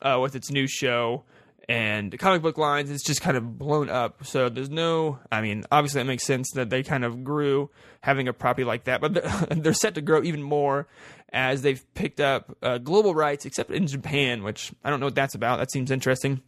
uh, 0.00 0.18
with 0.20 0.34
its 0.34 0.50
new 0.50 0.66
show 0.66 1.24
and 1.68 2.16
comic 2.18 2.42
book 2.42 2.58
lines. 2.58 2.90
It's 2.90 3.04
just 3.04 3.20
kind 3.20 3.36
of 3.36 3.58
blown 3.58 3.88
up. 3.88 4.24
So 4.24 4.48
there's 4.48 4.70
no, 4.70 5.18
I 5.30 5.40
mean, 5.40 5.64
obviously 5.70 6.00
it 6.00 6.04
makes 6.04 6.24
sense 6.24 6.50
that 6.54 6.70
they 6.70 6.82
kind 6.82 7.04
of 7.04 7.24
grew 7.24 7.70
having 8.00 8.28
a 8.28 8.32
property 8.32 8.64
like 8.64 8.84
that, 8.84 9.00
but 9.00 9.14
they're, 9.14 9.46
they're 9.50 9.72
set 9.72 9.94
to 9.94 10.00
grow 10.00 10.22
even 10.22 10.42
more 10.42 10.88
as 11.32 11.62
they've 11.62 11.82
picked 11.94 12.20
up 12.20 12.56
uh, 12.62 12.78
global 12.78 13.14
rights, 13.14 13.46
except 13.46 13.70
in 13.70 13.86
Japan, 13.86 14.42
which 14.42 14.72
I 14.84 14.90
don't 14.90 15.00
know 15.00 15.06
what 15.06 15.14
that's 15.14 15.34
about. 15.34 15.58
That 15.58 15.70
seems 15.70 15.90
interesting 15.90 16.42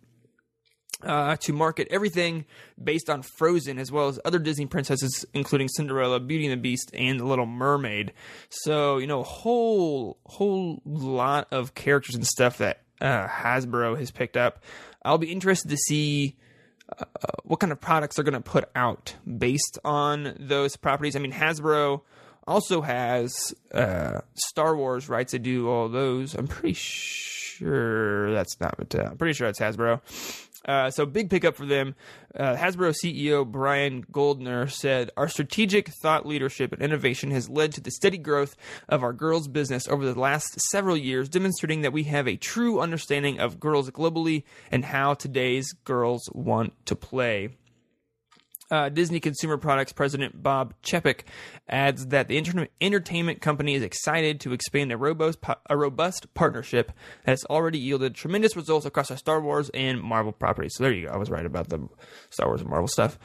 uh, 1.02 1.36
to 1.36 1.52
market 1.52 1.88
everything 1.90 2.44
based 2.82 3.10
on 3.10 3.22
Frozen, 3.22 3.78
as 3.78 3.90
well 3.90 4.08
as 4.08 4.18
other 4.24 4.38
Disney 4.38 4.66
princesses, 4.66 5.24
including 5.34 5.68
Cinderella, 5.68 6.20
Beauty 6.20 6.46
and 6.46 6.52
the 6.52 6.62
Beast, 6.62 6.90
and 6.94 7.20
The 7.20 7.24
Little 7.24 7.46
Mermaid. 7.46 8.12
So 8.48 8.98
you 8.98 9.06
know, 9.06 9.20
a 9.20 9.24
whole 9.24 10.18
whole 10.26 10.80
lot 10.84 11.48
of 11.50 11.74
characters 11.74 12.14
and 12.14 12.26
stuff 12.26 12.58
that 12.58 12.82
uh, 13.00 13.26
Hasbro 13.26 13.98
has 13.98 14.10
picked 14.10 14.36
up. 14.36 14.62
I'll 15.04 15.18
be 15.18 15.32
interested 15.32 15.68
to 15.70 15.76
see. 15.76 16.36
Uh, 16.98 17.04
what 17.44 17.60
kind 17.60 17.72
of 17.72 17.80
products 17.80 18.16
they're 18.16 18.24
going 18.24 18.34
to 18.34 18.40
put 18.40 18.68
out 18.76 19.14
based 19.26 19.78
on 19.86 20.36
those 20.38 20.76
properties? 20.76 21.16
I 21.16 21.18
mean, 21.18 21.32
Hasbro 21.32 22.02
also 22.46 22.82
has 22.82 23.54
uh, 23.72 24.20
Star 24.34 24.76
Wars 24.76 25.08
rights 25.08 25.32
to 25.32 25.38
do 25.38 25.68
all 25.68 25.88
those. 25.88 26.34
I'm 26.34 26.46
pretty 26.46 26.74
sure 26.74 28.32
that's 28.32 28.60
not 28.60 28.78
Mattel. 28.78 29.10
I'm 29.12 29.16
pretty 29.16 29.32
sure 29.32 29.48
that's 29.48 29.60
Hasbro. 29.60 30.00
Uh, 30.64 30.90
so 30.90 31.04
big 31.04 31.30
pickup 31.30 31.56
for 31.56 31.66
them. 31.66 31.94
Uh, 32.34 32.56
Hasbro 32.56 32.94
CEO 32.94 33.44
Brian 33.44 34.04
Goldner 34.10 34.66
said, 34.66 35.10
"Our 35.16 35.28
strategic 35.28 35.88
thought 35.88 36.26
leadership 36.26 36.72
and 36.72 36.82
innovation 36.82 37.30
has 37.32 37.48
led 37.48 37.72
to 37.74 37.80
the 37.80 37.90
steady 37.90 38.18
growth 38.18 38.56
of 38.88 39.02
our 39.02 39.12
girls' 39.12 39.48
business 39.48 39.86
over 39.88 40.04
the 40.04 40.18
last 40.18 40.58
several 40.70 40.96
years, 40.96 41.28
demonstrating 41.28 41.82
that 41.82 41.92
we 41.92 42.04
have 42.04 42.26
a 42.26 42.36
true 42.36 42.80
understanding 42.80 43.38
of 43.38 43.60
girls 43.60 43.90
globally 43.90 44.44
and 44.70 44.86
how 44.86 45.14
today's 45.14 45.72
girls 45.84 46.28
want 46.32 46.72
to 46.86 46.96
play." 46.96 47.50
Uh, 48.74 48.88
Disney 48.88 49.20
Consumer 49.20 49.56
Products 49.56 49.92
President 49.92 50.42
Bob 50.42 50.74
Chapek 50.82 51.20
adds 51.68 52.06
that 52.06 52.26
the 52.26 52.36
inter- 52.36 52.66
entertainment 52.80 53.40
company 53.40 53.76
is 53.76 53.84
excited 53.84 54.40
to 54.40 54.52
expand 54.52 54.90
a 54.90 54.96
robust, 54.96 55.38
a 55.70 55.76
robust 55.76 56.34
partnership 56.34 56.90
that 57.24 57.30
has 57.30 57.44
already 57.44 57.78
yielded 57.78 58.16
tremendous 58.16 58.56
results 58.56 58.84
across 58.84 59.12
our 59.12 59.16
Star 59.16 59.40
Wars 59.40 59.70
and 59.74 60.02
Marvel 60.02 60.32
properties. 60.32 60.72
So 60.74 60.82
there 60.82 60.92
you 60.92 61.06
go. 61.06 61.12
I 61.12 61.16
was 61.18 61.30
right 61.30 61.46
about 61.46 61.68
the 61.68 61.88
Star 62.30 62.48
Wars 62.48 62.62
and 62.62 62.68
Marvel 62.68 62.88
stuff. 62.88 63.16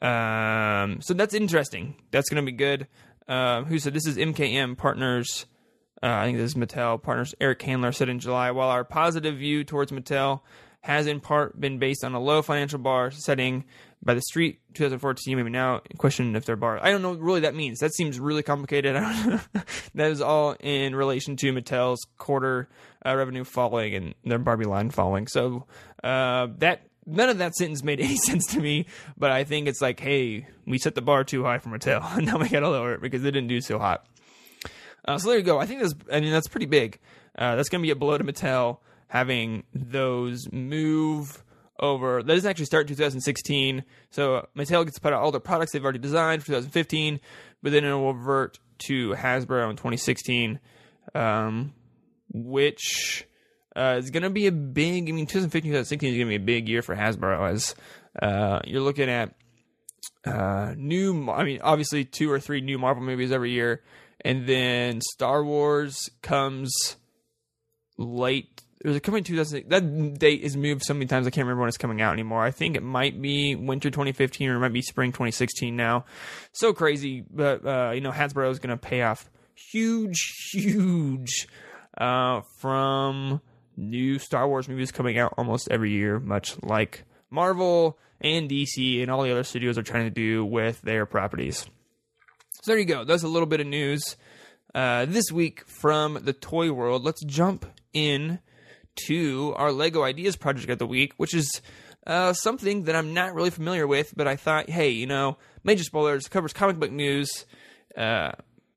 Um, 0.00 1.02
so 1.02 1.12
that's 1.12 1.34
interesting. 1.34 1.96
That's 2.10 2.30
going 2.30 2.42
to 2.42 2.50
be 2.50 2.56
good. 2.56 2.88
Uh, 3.28 3.64
who 3.64 3.78
said 3.78 3.92
this 3.92 4.06
is 4.06 4.16
MKM 4.16 4.78
Partners? 4.78 5.44
Uh, 6.02 6.06
I 6.06 6.24
think 6.24 6.38
this 6.38 6.52
is 6.52 6.54
Mattel 6.54 7.02
Partners. 7.02 7.34
Eric 7.42 7.60
Handler 7.60 7.92
said 7.92 8.08
in 8.08 8.20
July, 8.20 8.52
while 8.52 8.70
our 8.70 8.84
positive 8.84 9.36
view 9.36 9.64
towards 9.64 9.92
Mattel 9.92 10.40
has 10.84 11.06
in 11.06 11.18
part 11.18 11.58
been 11.58 11.78
based 11.78 12.04
on 12.04 12.14
a 12.14 12.20
low 12.20 12.42
financial 12.42 12.78
bar 12.78 13.10
setting 13.10 13.64
by 14.04 14.14
the 14.14 14.20
street 14.20 14.60
2014 14.74 15.36
maybe 15.36 15.50
now 15.50 15.80
question 15.98 16.36
if 16.36 16.44
they're 16.44 16.56
bar 16.56 16.78
i 16.82 16.90
don't 16.90 17.02
know 17.02 17.14
really 17.14 17.40
that 17.44 17.54
means. 17.54 17.78
That 17.78 17.94
seems 17.94 18.18
really 18.18 18.42
complicated. 18.42 18.96
That 19.94 20.10
is 20.10 20.20
all 20.20 20.56
in 20.58 20.96
relation 20.96 21.36
to 21.36 21.52
mattel's 21.52 22.04
quarter 22.18 22.68
uh, 23.06 23.14
revenue 23.14 23.44
falling 23.44 23.94
and 23.94 24.14
their 24.24 24.38
barbie 24.38 24.64
line 24.64 24.90
falling. 24.90 25.28
So 25.28 25.66
uh, 26.02 26.48
that 26.58 26.82
none 27.06 27.28
of 27.28 27.38
that 27.38 27.54
sentence 27.54 27.84
made 27.84 28.00
any 28.00 28.16
sense 28.16 28.46
to 28.46 28.60
me 28.60 28.86
but 29.16 29.30
i 29.30 29.44
think 29.44 29.68
it's 29.68 29.82
like 29.82 30.00
hey 30.00 30.46
we 30.66 30.78
set 30.78 30.94
the 30.94 31.02
bar 31.02 31.22
too 31.22 31.44
high 31.44 31.58
for 31.58 31.68
mattel. 31.68 32.02
And 32.16 32.26
now 32.26 32.38
we 32.38 32.48
gotta 32.48 32.68
lower 32.68 32.94
it 32.94 33.02
because 33.02 33.22
they 33.22 33.30
didn't 33.30 33.48
do 33.48 33.60
so 33.60 33.78
hot. 33.78 34.06
Uh, 35.04 35.18
so 35.18 35.28
there 35.28 35.38
you 35.38 35.44
go. 35.44 35.58
I 35.58 35.66
think 35.66 35.82
that's 35.82 35.94
i 36.10 36.20
mean 36.20 36.32
that's 36.32 36.48
pretty 36.48 36.66
big. 36.66 36.98
Uh, 37.36 37.56
that's 37.56 37.68
gonna 37.68 37.82
be 37.82 37.90
a 37.90 37.96
blow 37.96 38.18
to 38.18 38.24
mattel 38.24 38.78
having 39.08 39.64
those 39.74 40.50
move 40.50 41.43
over. 41.80 42.22
That 42.22 42.34
doesn't 42.34 42.48
actually 42.48 42.66
start 42.66 42.88
in 42.88 42.96
2016. 42.96 43.84
So 44.10 44.46
Mattel 44.56 44.84
gets 44.84 44.96
to 44.96 45.00
put 45.00 45.12
out 45.12 45.22
all 45.22 45.32
the 45.32 45.40
products 45.40 45.72
they've 45.72 45.82
already 45.82 45.98
designed 45.98 46.42
for 46.42 46.48
2015, 46.48 47.20
but 47.62 47.72
then 47.72 47.84
it 47.84 47.92
will 47.92 48.14
revert 48.14 48.58
to 48.86 49.10
Hasbro 49.10 49.70
in 49.70 49.76
2016, 49.76 50.60
um, 51.14 51.72
which 52.32 53.26
uh, 53.76 53.96
is 53.98 54.10
going 54.10 54.22
to 54.22 54.30
be 54.30 54.46
a 54.46 54.52
big. 54.52 55.08
I 55.08 55.12
mean, 55.12 55.26
2015, 55.26 55.70
2016 55.70 56.10
is 56.10 56.16
going 56.16 56.26
to 56.26 56.30
be 56.30 56.36
a 56.36 56.38
big 56.38 56.68
year 56.68 56.82
for 56.82 56.94
Hasbro 56.94 57.50
as 57.50 57.74
uh, 58.20 58.60
you're 58.64 58.80
looking 58.80 59.08
at 59.08 59.34
uh, 60.24 60.74
new. 60.76 61.30
I 61.30 61.44
mean, 61.44 61.60
obviously 61.62 62.04
two 62.04 62.30
or 62.30 62.40
three 62.40 62.60
new 62.60 62.78
Marvel 62.78 63.02
movies 63.02 63.32
every 63.32 63.50
year, 63.50 63.82
and 64.20 64.46
then 64.46 65.00
Star 65.00 65.44
Wars 65.44 66.08
comes 66.22 66.96
late 67.96 68.63
it 68.84 68.88
was 68.88 69.00
coming 69.00 69.24
2000. 69.24 69.70
That 69.70 70.18
date 70.18 70.42
is 70.42 70.58
moved 70.58 70.82
so 70.84 70.92
many 70.92 71.06
times 71.06 71.26
I 71.26 71.30
can't 71.30 71.46
remember 71.46 71.62
when 71.62 71.68
it's 71.68 71.78
coming 71.78 72.02
out 72.02 72.12
anymore. 72.12 72.44
I 72.44 72.50
think 72.50 72.76
it 72.76 72.82
might 72.82 73.20
be 73.20 73.56
winter 73.56 73.88
2015 73.90 74.50
or 74.50 74.56
it 74.56 74.60
might 74.60 74.74
be 74.74 74.82
spring 74.82 75.10
2016 75.10 75.74
now. 75.74 76.04
So 76.52 76.74
crazy, 76.74 77.24
but 77.28 77.66
uh, 77.66 77.92
you 77.94 78.02
know 78.02 78.10
Hasbro 78.10 78.50
is 78.50 78.58
going 78.58 78.76
to 78.76 78.76
pay 78.76 79.00
off 79.00 79.30
huge, 79.54 80.50
huge 80.52 81.48
uh, 81.96 82.42
from 82.58 83.40
new 83.74 84.18
Star 84.18 84.46
Wars 84.46 84.68
movies 84.68 84.92
coming 84.92 85.18
out 85.18 85.32
almost 85.38 85.70
every 85.70 85.92
year, 85.92 86.20
much 86.20 86.62
like 86.62 87.04
Marvel 87.30 87.98
and 88.20 88.50
DC 88.50 89.00
and 89.00 89.10
all 89.10 89.22
the 89.22 89.30
other 89.30 89.44
studios 89.44 89.78
are 89.78 89.82
trying 89.82 90.04
to 90.04 90.10
do 90.10 90.44
with 90.44 90.82
their 90.82 91.06
properties. 91.06 91.66
So 92.62 92.72
there 92.72 92.78
you 92.78 92.84
go. 92.84 93.04
That's 93.04 93.22
a 93.22 93.28
little 93.28 93.46
bit 93.46 93.60
of 93.60 93.66
news 93.66 94.16
uh, 94.74 95.06
this 95.06 95.32
week 95.32 95.66
from 95.66 96.18
the 96.22 96.34
toy 96.34 96.70
world. 96.70 97.02
Let's 97.02 97.24
jump 97.24 97.64
in 97.94 98.40
to 99.06 99.54
our 99.56 99.72
Lego 99.72 100.02
Ideas 100.02 100.36
Project 100.36 100.70
of 100.70 100.78
the 100.78 100.86
Week, 100.86 101.12
which 101.16 101.34
is 101.34 101.60
uh, 102.06 102.32
something 102.32 102.84
that 102.84 102.96
I'm 102.96 103.14
not 103.14 103.34
really 103.34 103.50
familiar 103.50 103.86
with, 103.86 104.14
but 104.16 104.28
I 104.28 104.36
thought, 104.36 104.68
hey, 104.68 104.90
you 104.90 105.06
know, 105.06 105.38
Major 105.62 105.84
Spoilers 105.84 106.28
covers 106.28 106.52
comic 106.52 106.78
book 106.78 106.92
news. 106.92 107.46
Uh, 107.96 108.32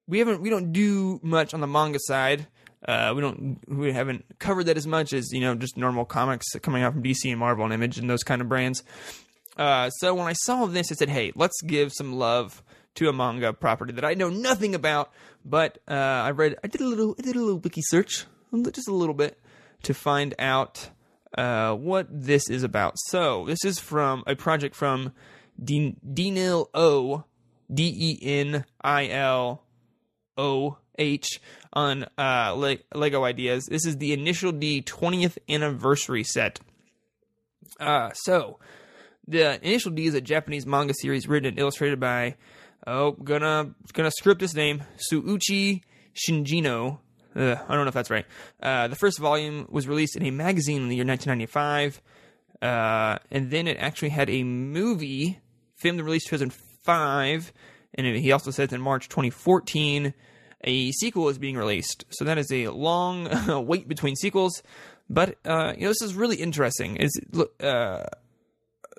we 0.08 0.20
haven't, 0.20 0.42
we 0.42 0.50
don't 0.50 0.72
do 0.72 1.20
much 1.22 1.54
on 1.54 1.60
the 1.60 1.68
manga 1.68 2.00
side. 2.02 2.48
Uh, 2.86 3.12
we 3.16 3.22
don't, 3.22 3.60
we 3.68 3.92
haven't 3.92 4.24
covered 4.40 4.66
that 4.66 4.78
as 4.78 4.88
much 4.88 5.12
as 5.12 5.32
you 5.34 5.42
know, 5.42 5.56
just 5.56 5.78
normal 5.78 6.06
comics 6.06 6.46
coming 6.62 6.84
out 6.84 6.94
from 6.94 7.04
DC 7.04 7.30
and 7.30 7.40
Marvel 7.40 7.66
and 7.66 7.74
Image 7.74 7.98
and 7.98 8.10
those 8.10 8.24
kind 8.24 8.42
of 8.42 8.48
brands. 8.48 8.84
Uh, 9.58 9.90
so 9.90 10.14
when 10.14 10.28
I 10.28 10.34
saw 10.34 10.66
this, 10.68 10.92
I 10.92 10.96
said, 10.96 11.10
hey, 11.10 11.32
let's 11.36 11.62
give 11.62 11.92
some 11.92 12.14
love 12.14 12.64
to 12.96 13.10
a 13.10 13.14
manga 13.14 13.54
property 13.54 13.94
that 13.94 14.06
I 14.06 14.14
know 14.14 14.30
nothing 14.30 14.76
about, 14.76 15.12
but 15.44 15.80
uh, 15.88 15.94
I 15.94 16.32
read, 16.32 16.56
I 16.64 16.68
did 16.68 16.82
a 16.82 16.86
little, 16.86 17.16
I 17.18 17.24
did 17.24 17.36
a 17.36 17.40
little 17.40 17.60
wiki 17.60 17.82
search, 17.84 18.26
just 18.72 18.88
a 18.88 18.94
little 18.94 19.14
bit, 19.16 19.40
to 19.84 19.94
find 19.94 20.34
out 20.40 20.90
uh, 21.38 21.74
what 21.74 22.08
this 22.10 22.50
is 22.50 22.64
about. 22.64 22.94
So 23.08 23.46
this 23.46 23.64
is 23.64 23.80
from 23.80 24.24
a 24.28 24.36
project 24.36 24.76
from 24.76 25.14
Denil 25.64 26.68
O, 26.74 27.24
D 27.74 27.94
E 27.96 28.20
N 28.22 28.66
I 28.82 29.08
L 29.08 29.64
O 30.38 30.78
H 30.98 31.42
on 31.74 32.06
uh, 32.18 32.54
Le- 32.56 32.78
Lego 32.94 33.24
Ideas. 33.24 33.66
This 33.66 33.86
is 33.86 33.98
the 33.98 34.14
Initial 34.14 34.52
D 34.52 34.82
20th 34.82 35.38
anniversary 35.50 36.24
set. 36.24 36.60
Uh, 37.80 38.12
so 38.14 38.60
the 39.28 39.64
Initial 39.66 39.92
D 39.92 40.06
is 40.06 40.14
a 40.14 40.22
Japanese 40.22 40.66
manga 40.66 40.94
series 40.94 41.28
written 41.28 41.50
and 41.50 41.60
illustrated 41.60 42.00
by 42.00 42.36
oh 42.86 43.12
gonna 43.12 43.74
gonna 43.94 44.12
script 44.12 44.40
this 44.40 44.54
name 44.54 44.84
Shuichi 45.12 45.82
Shinjino 46.16 47.00
I 47.38 47.76
don't 47.76 47.86
know 47.86 47.88
if 47.88 47.94
that's 47.94 48.10
right. 48.10 48.26
Uh, 48.62 48.88
the 48.88 48.96
first 48.96 49.20
volume 49.20 49.68
was 49.70 49.88
released 49.88 50.16
in 50.16 50.26
a 50.26 50.32
magazine 50.32 50.82
in 50.82 50.90
the 50.90 50.96
year 50.96 51.06
1995, 51.06 52.02
uh, 52.62 53.20
and 53.32 53.52
then 53.52 53.68
it 53.68 53.78
actually 53.78 54.10
had 54.10 54.30
a 54.30 54.44
movie 54.44 55.40
filmed 55.76 56.00
and 56.00 56.06
released 56.06 56.28
2005. 56.28 57.54
And 57.94 58.08
he 58.16 58.32
also 58.32 58.52
says 58.52 58.74
in 58.74 58.82
March 58.82 59.10
2014, 59.10 60.14
a 60.64 60.92
sequel 60.92 61.30
is 61.30 61.38
being 61.38 61.58
released. 61.58 62.06
So 62.10 62.26
that 62.26 62.38
is 62.38 62.52
a 62.52 62.70
long 62.70 63.28
wait 63.68 63.88
between 63.88 64.16
sequels. 64.16 64.64
But 65.10 65.38
uh, 65.46 65.74
you 65.76 65.84
know, 65.84 65.90
this 65.90 66.02
is 66.02 66.16
really 66.16 66.38
interesting. 66.38 66.98
Is 66.98 67.20
uh, 67.62 68.04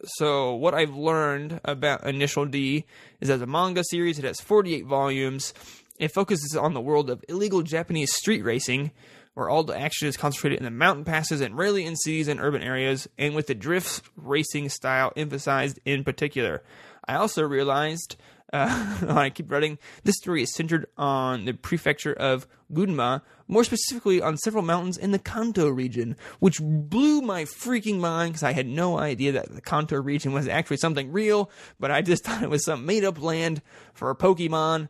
so 0.05 0.55
what 0.55 0.75
I've 0.75 0.95
learned 0.95 1.61
about 1.65 2.07
Initial 2.07 2.47
D 2.47 2.87
is 3.21 3.31
as 3.31 3.43
a 3.43 3.47
manga 3.47 3.83
series, 3.85 4.19
it 4.19 4.25
has 4.25 4.41
48 4.41 4.87
volumes. 4.87 5.53
It 5.99 6.13
focuses 6.13 6.57
on 6.57 6.75
the 6.75 6.81
world 6.81 7.11
of 7.11 7.25
illegal 7.29 7.63
Japanese 7.63 8.15
street 8.15 8.43
racing, 8.43 8.93
where 9.35 9.49
all 9.49 9.65
the 9.65 9.79
action 9.79 10.09
is 10.09 10.17
concentrated 10.17 10.59
in 10.59 10.65
the 10.65 10.71
mountain 10.71 11.05
passes 11.05 11.41
and 11.41 11.57
rarely 11.57 11.85
in 11.85 11.97
cities 11.97 12.29
and 12.29 12.41
urban 12.41 12.63
areas, 12.63 13.09
and 13.19 13.35
with 13.35 13.47
the 13.47 13.55
drift 13.55 14.09
racing 14.17 14.69
style 14.69 15.13
emphasized 15.17 15.79
in 15.85 16.05
particular. 16.05 16.63
I 17.07 17.15
also 17.15 17.43
realized, 17.43 18.17
uh, 18.53 18.99
I 19.09 19.31
keep 19.31 19.51
writing, 19.51 19.79
this 20.05 20.17
story 20.17 20.43
is 20.43 20.55
centered 20.55 20.87
on 20.97 21.47
the 21.47 21.53
prefecture 21.53 22.13
of 22.13 22.47
Gunma, 22.73 23.23
more 23.49 23.65
specifically 23.65 24.21
on 24.21 24.37
several 24.37 24.63
mountains 24.63 24.99
in 24.99 25.11
the 25.11 25.19
Kanto 25.19 25.69
region, 25.69 26.17
which 26.39 26.61
blew 26.61 27.23
my 27.23 27.45
freaking 27.45 27.99
mind 27.99 28.33
because 28.33 28.43
I 28.43 28.53
had 28.53 28.67
no 28.67 28.99
idea 28.99 29.33
that 29.33 29.55
the 29.55 29.63
Kanto 29.63 29.97
region 29.97 30.33
was 30.33 30.47
actually 30.47 30.77
something 30.77 31.11
real, 31.11 31.51
but 31.81 31.91
I 31.91 32.03
just 32.03 32.25
thought 32.27 32.43
it 32.43 32.51
was 32.51 32.65
some 32.65 32.85
made 32.85 33.05
up 33.05 33.23
land 33.23 33.63
for 33.95 34.15
Pokemon. 34.15 34.89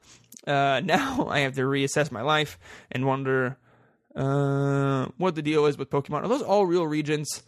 Uh, 0.49 0.81
now 0.85 1.29
I 1.29 1.41
have 1.41 1.55
to 1.55 1.63
reassess 1.63 2.11
my 2.11 2.23
life 2.23 2.59
and 2.91 3.07
wonder 3.07 3.59
uh, 4.17 5.07
what 5.17 5.35
the 5.35 5.43
deal 5.43 5.67
is 5.67 5.79
with 5.79 5.91
Pokemon. 5.91 6.25
Are 6.25 6.29
those 6.29 6.43
all 6.43 6.67
real 6.67 6.87
regions? 6.87 7.43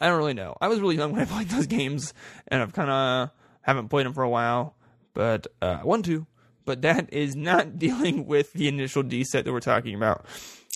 I 0.00 0.08
don't 0.08 0.18
really 0.18 0.34
know. 0.34 0.56
I 0.60 0.68
was 0.68 0.80
really 0.80 0.96
young 0.96 1.12
when 1.12 1.20
I 1.20 1.24
played 1.26 1.48
those 1.48 1.66
games, 1.66 2.12
and 2.48 2.62
I've 2.62 2.72
kind 2.72 2.90
of 2.90 3.30
haven't 3.60 3.88
played 3.88 4.06
them 4.06 4.14
for 4.14 4.24
a 4.24 4.30
while, 4.30 4.74
but 5.14 5.46
uh, 5.60 5.78
I 5.80 5.84
want 5.84 6.04
to. 6.06 6.26
But 6.64 6.82
that 6.82 7.12
is 7.12 7.36
not 7.36 7.78
dealing 7.78 8.26
with 8.26 8.52
the 8.52 8.66
initial 8.66 9.02
D 9.02 9.24
set 9.24 9.44
that 9.44 9.52
we're 9.52 9.60
talking 9.60 9.94
about. 9.94 10.26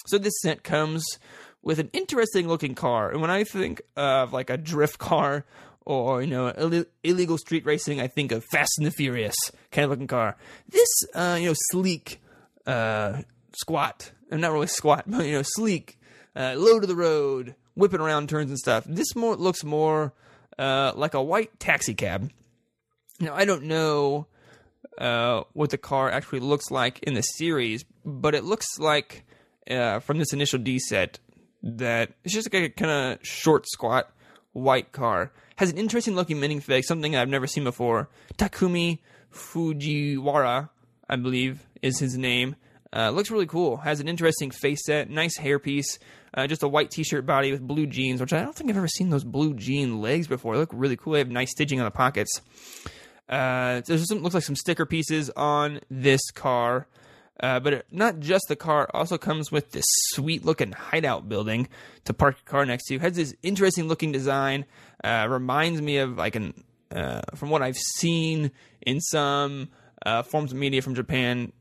So 0.07 0.19
this 0.19 0.35
set 0.43 0.63
comes 0.63 1.05
with 1.63 1.81
an 1.81 1.91
interesting 1.93 2.47
looking 2.47 2.77
car, 2.77 3.11
and 3.11 3.21
when 3.21 3.31
I 3.31 3.43
think 3.43 3.83
of 3.97 4.33
like 4.33 4.51
a 4.51 4.57
drift 4.57 4.99
car 4.99 5.45
or 5.87 6.21
you 6.21 6.29
know 6.29 6.53
Ill- 6.59 6.85
illegal 7.03 7.39
street 7.39 7.65
racing, 7.65 8.01
I 8.01 8.09
think 8.09 8.33
of 8.33 8.45
Fast 8.53 8.73
and 8.79 8.87
the 8.87 8.91
Furious 8.91 9.37
kind 9.71 9.85
of 9.85 9.91
looking 9.91 10.07
car. 10.07 10.37
This 10.69 10.89
uh, 11.15 11.39
you 11.41 11.47
know 11.47 11.55
sleek, 11.71 12.21
uh, 12.67 13.23
squat, 13.57 14.13
and 14.31 14.43
not 14.43 14.53
really 14.53 14.67
squat, 14.67 15.05
but 15.07 15.25
you 15.25 15.33
know 15.33 15.43
sleek, 15.43 15.99
uh, 16.35 16.55
low 16.57 16.79
to 16.79 16.87
the 16.87 16.97
road, 16.97 17.55
whipping 17.75 18.01
around 18.01 18.29
turns 18.29 18.51
and 18.51 18.59
stuff. 18.59 18.85
This 18.87 19.17
more 19.17 19.37
looks 19.37 19.65
more 19.65 20.13
uh, 20.59 20.93
like 20.95 21.15
a 21.15 21.23
white 21.23 21.59
taxi 21.59 21.95
cab. 21.95 22.31
Now 23.21 23.35
I 23.35 23.45
don't 23.47 23.65
know 23.65 24.27
uh, 24.99 25.45
what 25.53 25.71
the 25.71 25.79
car 25.79 26.11
actually 26.11 26.41
looks 26.41 26.71
like 26.71 26.99
in 27.05 27.15
the 27.15 27.23
series, 27.23 27.85
but 28.05 28.35
it 28.35 28.45
looks 28.45 28.67
like 28.79 29.25
uh, 29.71 30.01
from 30.01 30.19
this 30.19 30.33
initial 30.33 30.59
D 30.59 30.79
set 30.79 31.21
that 31.63 32.11
it's 32.25 32.35
just 32.35 32.53
like 32.53 32.63
a 32.63 32.69
kind 32.69 32.91
of 32.91 33.27
short, 33.27 33.67
squat 33.69 34.11
white 34.57 34.93
car. 34.93 35.33
Has 35.57 35.71
an 35.71 35.79
interesting 35.79 36.15
looking 36.15 36.39
minifig, 36.39 36.85
something 36.85 37.15
I've 37.15 37.29
never 37.29 37.47
seen 37.47 37.65
before. 37.65 38.09
Takumi 38.37 38.99
Fujiwara, 39.33 40.71
I 41.09 41.17
believe, 41.17 41.67
is 41.83 41.99
his 41.99 42.17
name. 42.17 42.57
Uh, 42.93 43.11
looks 43.11 43.31
really 43.31 43.47
cool. 43.47 43.79
Has 43.79 44.01
an 44.01 44.09
interesting 44.09 44.51
face 44.51 44.85
set, 44.85 45.11
nice 45.11 45.39
hairpiece, 45.39 45.99
uh, 46.35 46.47
just 46.47 46.63
a 46.63 46.69
white 46.69 46.91
t-shirt 46.91 47.27
body 47.27 47.53
with 47.53 47.61
blue 47.61 47.87
jeans, 47.87 48.21
which 48.21 48.33
I 48.33 48.43
don't 48.43 48.55
think 48.55 48.71
I've 48.71 48.77
ever 48.77 48.89
seen 48.89 49.11
those 49.11 49.25
blue 49.25 49.55
jean 49.55 50.01
legs 50.01 50.27
before. 50.27 50.55
They 50.55 50.61
look 50.61 50.71
really 50.73 50.97
cool. 50.97 51.15
They 51.15 51.19
have 51.21 51.31
nice 51.31 51.51
stitching 51.51 51.81
on 51.81 51.85
the 51.85 51.91
pockets. 51.91 52.41
Uh, 53.29 53.83
there's 53.87 54.09
some 54.09 54.23
looks 54.23 54.35
like 54.35 54.45
some 54.45 54.57
sticker 54.57 54.87
pieces 54.87 55.31
on 55.37 55.81
this 55.91 56.31
car. 56.31 56.87
Uh, 57.41 57.61
but 57.61 57.73
it, 57.75 57.87
not 57.91 58.19
just 58.19 58.47
the 58.49 58.57
car, 58.57 58.89
also 58.95 59.19
comes 59.19 59.53
with 59.53 59.73
this 59.73 59.85
sweet 60.11 60.45
looking 60.45 60.73
hideout 60.73 61.29
building 61.29 61.69
to 62.05 62.15
park 62.15 62.37
your 62.37 62.51
car 62.51 62.65
next 62.65 62.87
to. 62.87 62.99
Has 62.99 63.17
this 63.17 63.35
interesting 63.43 63.89
looking 63.89 64.13
design. 64.13 64.65
Uh, 65.05 65.27
reminds 65.29 65.83
me 65.83 65.99
of 65.99 66.17
like 66.17 66.35
an 66.35 66.55
uh, 66.91 67.21
from 67.35 67.51
what 67.51 67.63
I've 67.63 67.77
seen 67.77 68.51
in 68.81 69.01
some 69.01 69.69
uh, 70.05 70.23
forms 70.23 70.53
of 70.53 70.59
media 70.59 70.81
from 70.83 70.95
Japan. 70.95 71.53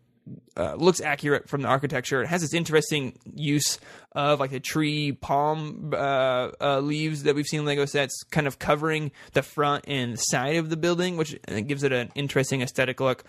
Uh, 0.57 0.73
looks 0.73 1.01
accurate 1.01 1.47
from 1.47 1.61
the 1.61 1.67
architecture. 1.67 2.23
It 2.23 2.27
has 2.27 2.41
this 2.41 2.53
interesting 2.53 3.19
use 3.35 3.77
of 4.13 4.39
like 4.39 4.49
the 4.49 4.59
tree 4.59 5.11
palm 5.11 5.91
uh, 5.93 6.49
uh, 6.59 6.79
leaves 6.79 7.23
that 7.23 7.35
we've 7.35 7.45
seen 7.45 7.59
in 7.59 7.65
Lego 7.67 7.85
sets, 7.85 8.23
kind 8.31 8.47
of 8.47 8.57
covering 8.57 9.11
the 9.33 9.43
front 9.43 9.85
and 9.87 10.19
side 10.19 10.55
of 10.55 10.71
the 10.71 10.77
building, 10.77 11.17
which 11.17 11.37
uh, 11.47 11.59
gives 11.59 11.83
it 11.83 11.91
an 11.91 12.11
interesting 12.15 12.63
aesthetic 12.63 12.99
look. 12.99 13.23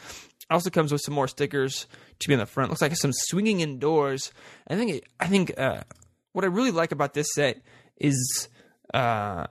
Also 0.49 0.71
comes 0.71 0.91
with 0.91 1.03
some 1.03 1.13
more 1.13 1.29
stickers 1.29 1.87
to 2.21 2.29
be 2.29 2.35
on 2.35 2.41
the 2.41 2.47
front. 2.47 2.71
Looks 2.71 2.81
like 2.81 2.97
some 2.97 3.13
swinging 3.13 3.61
indoors. 3.61 4.33
I 4.67 4.77
think 4.77 4.93
it, 4.93 5.05
I 5.21 5.27
think 5.27 5.53
uh, 5.59 5.83
what 6.33 6.45
I 6.45 6.49
really 6.49 6.71
like 6.71 6.93
about 6.93 7.13
this 7.13 7.27
set 7.35 7.61
is 7.99 8.49
uh, 8.95 9.49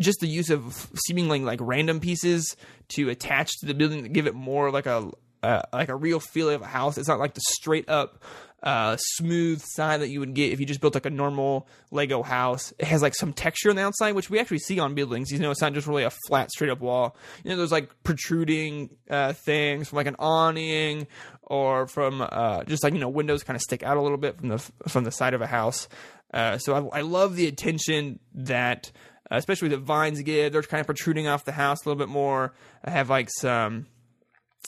just 0.00 0.20
the 0.20 0.28
use 0.28 0.48
of 0.48 0.90
seemingly 1.06 1.40
like 1.40 1.58
random 1.60 2.00
pieces 2.00 2.56
to 2.88 3.08
attach 3.10 3.50
to 3.60 3.66
the 3.66 3.74
building 3.74 4.04
to 4.04 4.08
give 4.08 4.26
it 4.26 4.34
more 4.34 4.70
like 4.70 4.86
a 4.86 5.10
uh, 5.42 5.62
like 5.72 5.88
a 5.88 5.96
real 5.96 6.20
feel 6.20 6.50
of 6.50 6.62
a 6.62 6.66
house. 6.66 6.98
It's 6.98 7.08
not 7.08 7.18
like 7.18 7.34
the 7.34 7.40
straight 7.40 7.88
up 7.88 8.22
uh, 8.62 8.96
smooth 8.96 9.60
side 9.60 10.00
that 10.00 10.08
you 10.08 10.20
would 10.20 10.34
get 10.34 10.52
if 10.52 10.60
you 10.60 10.66
just 10.66 10.80
built 10.80 10.94
like 10.94 11.06
a 11.06 11.10
normal 11.10 11.66
Lego 11.90 12.22
house. 12.22 12.72
It 12.78 12.86
has 12.86 13.02
like 13.02 13.14
some 13.14 13.32
texture 13.32 13.70
on 13.70 13.76
the 13.76 13.82
outside, 13.82 14.12
which 14.12 14.30
we 14.30 14.38
actually 14.38 14.60
see 14.60 14.78
on 14.78 14.94
buildings. 14.94 15.32
You 15.32 15.38
know, 15.38 15.50
it's 15.50 15.60
not 15.60 15.72
just 15.72 15.86
really 15.86 16.04
a 16.04 16.12
flat, 16.28 16.50
straight 16.52 16.70
up 16.70 16.80
wall. 16.80 17.16
You 17.42 17.50
know, 17.50 17.56
there's 17.56 17.72
like 17.72 17.90
protruding 18.04 18.90
uh, 19.10 19.32
things 19.32 19.88
from 19.88 19.96
like 19.96 20.06
an 20.06 20.16
awning 20.18 21.08
or 21.42 21.88
from 21.88 22.22
uh, 22.22 22.64
just 22.64 22.84
like 22.84 22.94
you 22.94 23.00
know 23.00 23.08
windows 23.08 23.42
kind 23.42 23.56
of 23.56 23.62
stick 23.62 23.82
out 23.82 23.96
a 23.96 24.00
little 24.00 24.18
bit 24.18 24.38
from 24.38 24.48
the 24.48 24.58
from 24.58 25.04
the 25.04 25.10
side 25.10 25.34
of 25.34 25.40
a 25.40 25.46
house. 25.46 25.88
Uh, 26.32 26.56
so 26.58 26.90
I, 26.92 26.98
I 26.98 27.00
love 27.02 27.36
the 27.36 27.46
attention 27.46 28.20
that. 28.34 28.90
Uh, 29.30 29.36
especially 29.36 29.68
the 29.68 29.78
vines 29.78 30.20
give, 30.20 30.52
they're 30.52 30.62
kind 30.62 30.80
of 30.80 30.84
protruding 30.84 31.26
off 31.26 31.46
the 31.46 31.52
house 31.52 31.78
a 31.86 31.88
little 31.88 31.98
bit 31.98 32.10
more. 32.10 32.52
I 32.84 32.90
have 32.90 33.08
like 33.08 33.30
some 33.30 33.86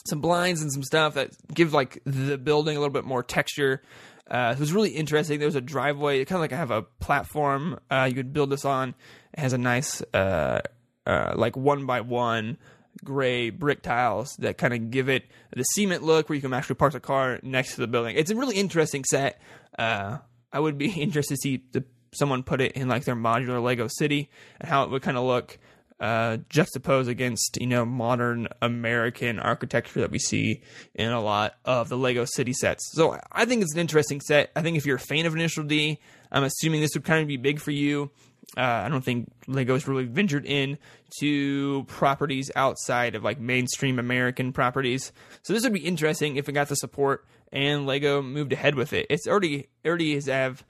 some 0.05 0.21
blinds 0.21 0.61
and 0.61 0.71
some 0.71 0.83
stuff 0.83 1.15
that 1.15 1.31
give 1.53 1.73
like 1.73 2.01
the 2.05 2.37
building 2.37 2.75
a 2.77 2.79
little 2.79 2.93
bit 2.93 3.05
more 3.05 3.23
texture. 3.23 3.81
Uh, 4.29 4.53
it 4.55 4.59
was 4.59 4.73
really 4.73 4.89
interesting. 4.89 5.39
There 5.39 5.47
was 5.47 5.55
a 5.55 5.61
driveway, 5.61 6.25
kind 6.25 6.37
of 6.37 6.41
like 6.41 6.53
I 6.53 6.57
have 6.57 6.71
a 6.71 6.81
platform 6.81 7.79
uh, 7.91 8.07
you 8.09 8.15
could 8.15 8.33
build 8.33 8.49
this 8.49 8.65
on. 8.65 8.95
It 9.33 9.39
has 9.39 9.53
a 9.53 9.57
nice, 9.57 10.01
uh, 10.13 10.61
uh 11.05 11.33
like 11.35 11.55
one 11.55 11.85
by 11.85 12.01
one 12.01 12.57
gray 13.03 13.49
brick 13.49 13.81
tiles 13.81 14.35
that 14.37 14.57
kind 14.57 14.73
of 14.73 14.89
give 14.89 15.09
it 15.09 15.25
the 15.55 15.63
cement 15.63 16.03
look 16.03 16.29
where 16.29 16.35
you 16.35 16.41
can 16.41 16.53
actually 16.53 16.75
park 16.75 16.93
the 16.93 16.99
car 16.99 17.39
next 17.43 17.75
to 17.75 17.81
the 17.81 17.87
building. 17.87 18.15
It's 18.15 18.31
a 18.31 18.35
really 18.35 18.55
interesting 18.55 19.03
set. 19.03 19.41
Uh, 19.77 20.19
I 20.51 20.59
would 20.59 20.77
be 20.77 20.89
interested 21.01 21.35
to 21.35 21.41
see 21.41 21.63
the, 21.71 21.83
someone 22.13 22.43
put 22.43 22.61
it 22.61 22.73
in 22.73 22.87
like 22.87 23.03
their 23.03 23.15
modular 23.15 23.61
Lego 23.61 23.87
city 23.87 24.29
and 24.59 24.69
how 24.69 24.83
it 24.83 24.89
would 24.89 25.01
kind 25.01 25.17
of 25.17 25.23
look 25.23 25.59
uh, 25.99 26.37
juxtaposed 26.49 27.09
against 27.09 27.57
you 27.59 27.67
know 27.67 27.85
modern 27.85 28.47
American 28.61 29.39
architecture 29.39 30.01
that 30.01 30.11
we 30.11 30.19
see 30.19 30.61
in 30.93 31.11
a 31.11 31.21
lot 31.21 31.55
of 31.63 31.89
the 31.89 31.97
Lego 31.97 32.25
City 32.25 32.53
sets. 32.53 32.91
So 32.93 33.19
I 33.31 33.45
think 33.45 33.61
it's 33.61 33.73
an 33.73 33.79
interesting 33.79 34.21
set. 34.21 34.51
I 34.55 34.61
think 34.61 34.77
if 34.77 34.85
you're 34.85 34.97
a 34.97 34.99
fan 34.99 35.25
of 35.25 35.33
Initial 35.33 35.63
D, 35.63 35.99
I'm 36.31 36.43
assuming 36.43 36.81
this 36.81 36.95
would 36.95 37.05
kind 37.05 37.21
of 37.21 37.27
be 37.27 37.37
big 37.37 37.59
for 37.59 37.71
you. 37.71 38.11
Uh, 38.57 38.61
I 38.61 38.89
don't 38.89 39.03
think 39.03 39.31
Lego's 39.47 39.87
really 39.87 40.05
ventured 40.05 40.45
in 40.45 40.77
to 41.19 41.83
properties 41.85 42.51
outside 42.55 43.15
of 43.15 43.23
like 43.23 43.39
mainstream 43.39 43.97
American 43.97 44.53
properties. 44.53 45.11
So 45.41 45.53
this 45.53 45.63
would 45.63 45.73
be 45.73 45.79
interesting 45.79 46.35
if 46.35 46.47
it 46.47 46.51
got 46.51 46.67
the 46.67 46.75
support 46.75 47.25
and 47.51 47.85
Lego 47.85 48.21
moved 48.21 48.53
ahead 48.53 48.75
with 48.75 48.93
it. 48.93 49.07
It's 49.09 49.27
already 49.27 49.69
already 49.85 50.13
has 50.13 50.27
have 50.27 50.63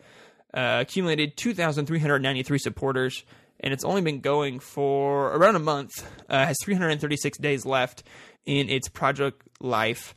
uh, 0.53 0.79
accumulated 0.81 1.35
2,393 1.35 2.59
supporters 2.59 3.25
and 3.59 3.73
it's 3.73 3.83
only 3.83 4.01
been 4.01 4.19
going 4.19 4.59
for 4.59 5.27
around 5.33 5.55
a 5.55 5.59
month. 5.59 6.05
Uh, 6.29 6.45
has 6.45 6.57
336 6.63 7.37
days 7.37 7.65
left 7.65 8.03
in 8.45 8.69
its 8.69 8.87
project 8.87 9.41
life. 9.59 10.15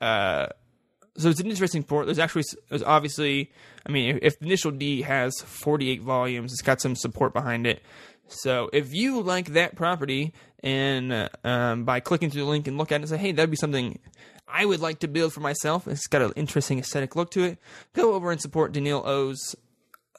Uh, 0.00 0.46
so 1.16 1.28
it's 1.28 1.40
an 1.40 1.48
interesting 1.48 1.82
port. 1.82 2.06
There's 2.06 2.18
actually, 2.18 2.44
there's 2.68 2.82
obviously, 2.82 3.52
I 3.86 3.92
mean, 3.92 4.16
if, 4.16 4.34
if 4.34 4.42
Initial 4.42 4.72
D 4.72 5.02
has 5.02 5.40
48 5.40 6.02
volumes, 6.02 6.52
it's 6.52 6.62
got 6.62 6.80
some 6.80 6.96
support 6.96 7.32
behind 7.32 7.66
it. 7.66 7.82
So 8.26 8.70
if 8.72 8.92
you 8.94 9.20
like 9.20 9.52
that 9.52 9.76
property, 9.76 10.32
and 10.62 11.12
uh, 11.12 11.28
um, 11.44 11.84
by 11.84 12.00
clicking 12.00 12.30
through 12.30 12.44
the 12.44 12.48
link 12.48 12.66
and 12.66 12.78
look 12.78 12.90
at 12.90 12.96
it 12.96 13.02
and 13.02 13.08
say, 13.08 13.18
hey, 13.18 13.32
that'd 13.32 13.50
be 13.50 13.56
something 13.56 13.98
I 14.48 14.64
would 14.64 14.80
like 14.80 15.00
to 15.00 15.08
build 15.08 15.32
for 15.32 15.40
myself. 15.40 15.86
It's 15.86 16.06
got 16.06 16.22
an 16.22 16.32
interesting 16.36 16.78
aesthetic 16.78 17.16
look 17.16 17.30
to 17.32 17.44
it. 17.44 17.58
Go 17.92 18.14
over 18.14 18.30
and 18.30 18.40
support 18.40 18.72
Daniil 18.72 19.02
O's 19.04 19.54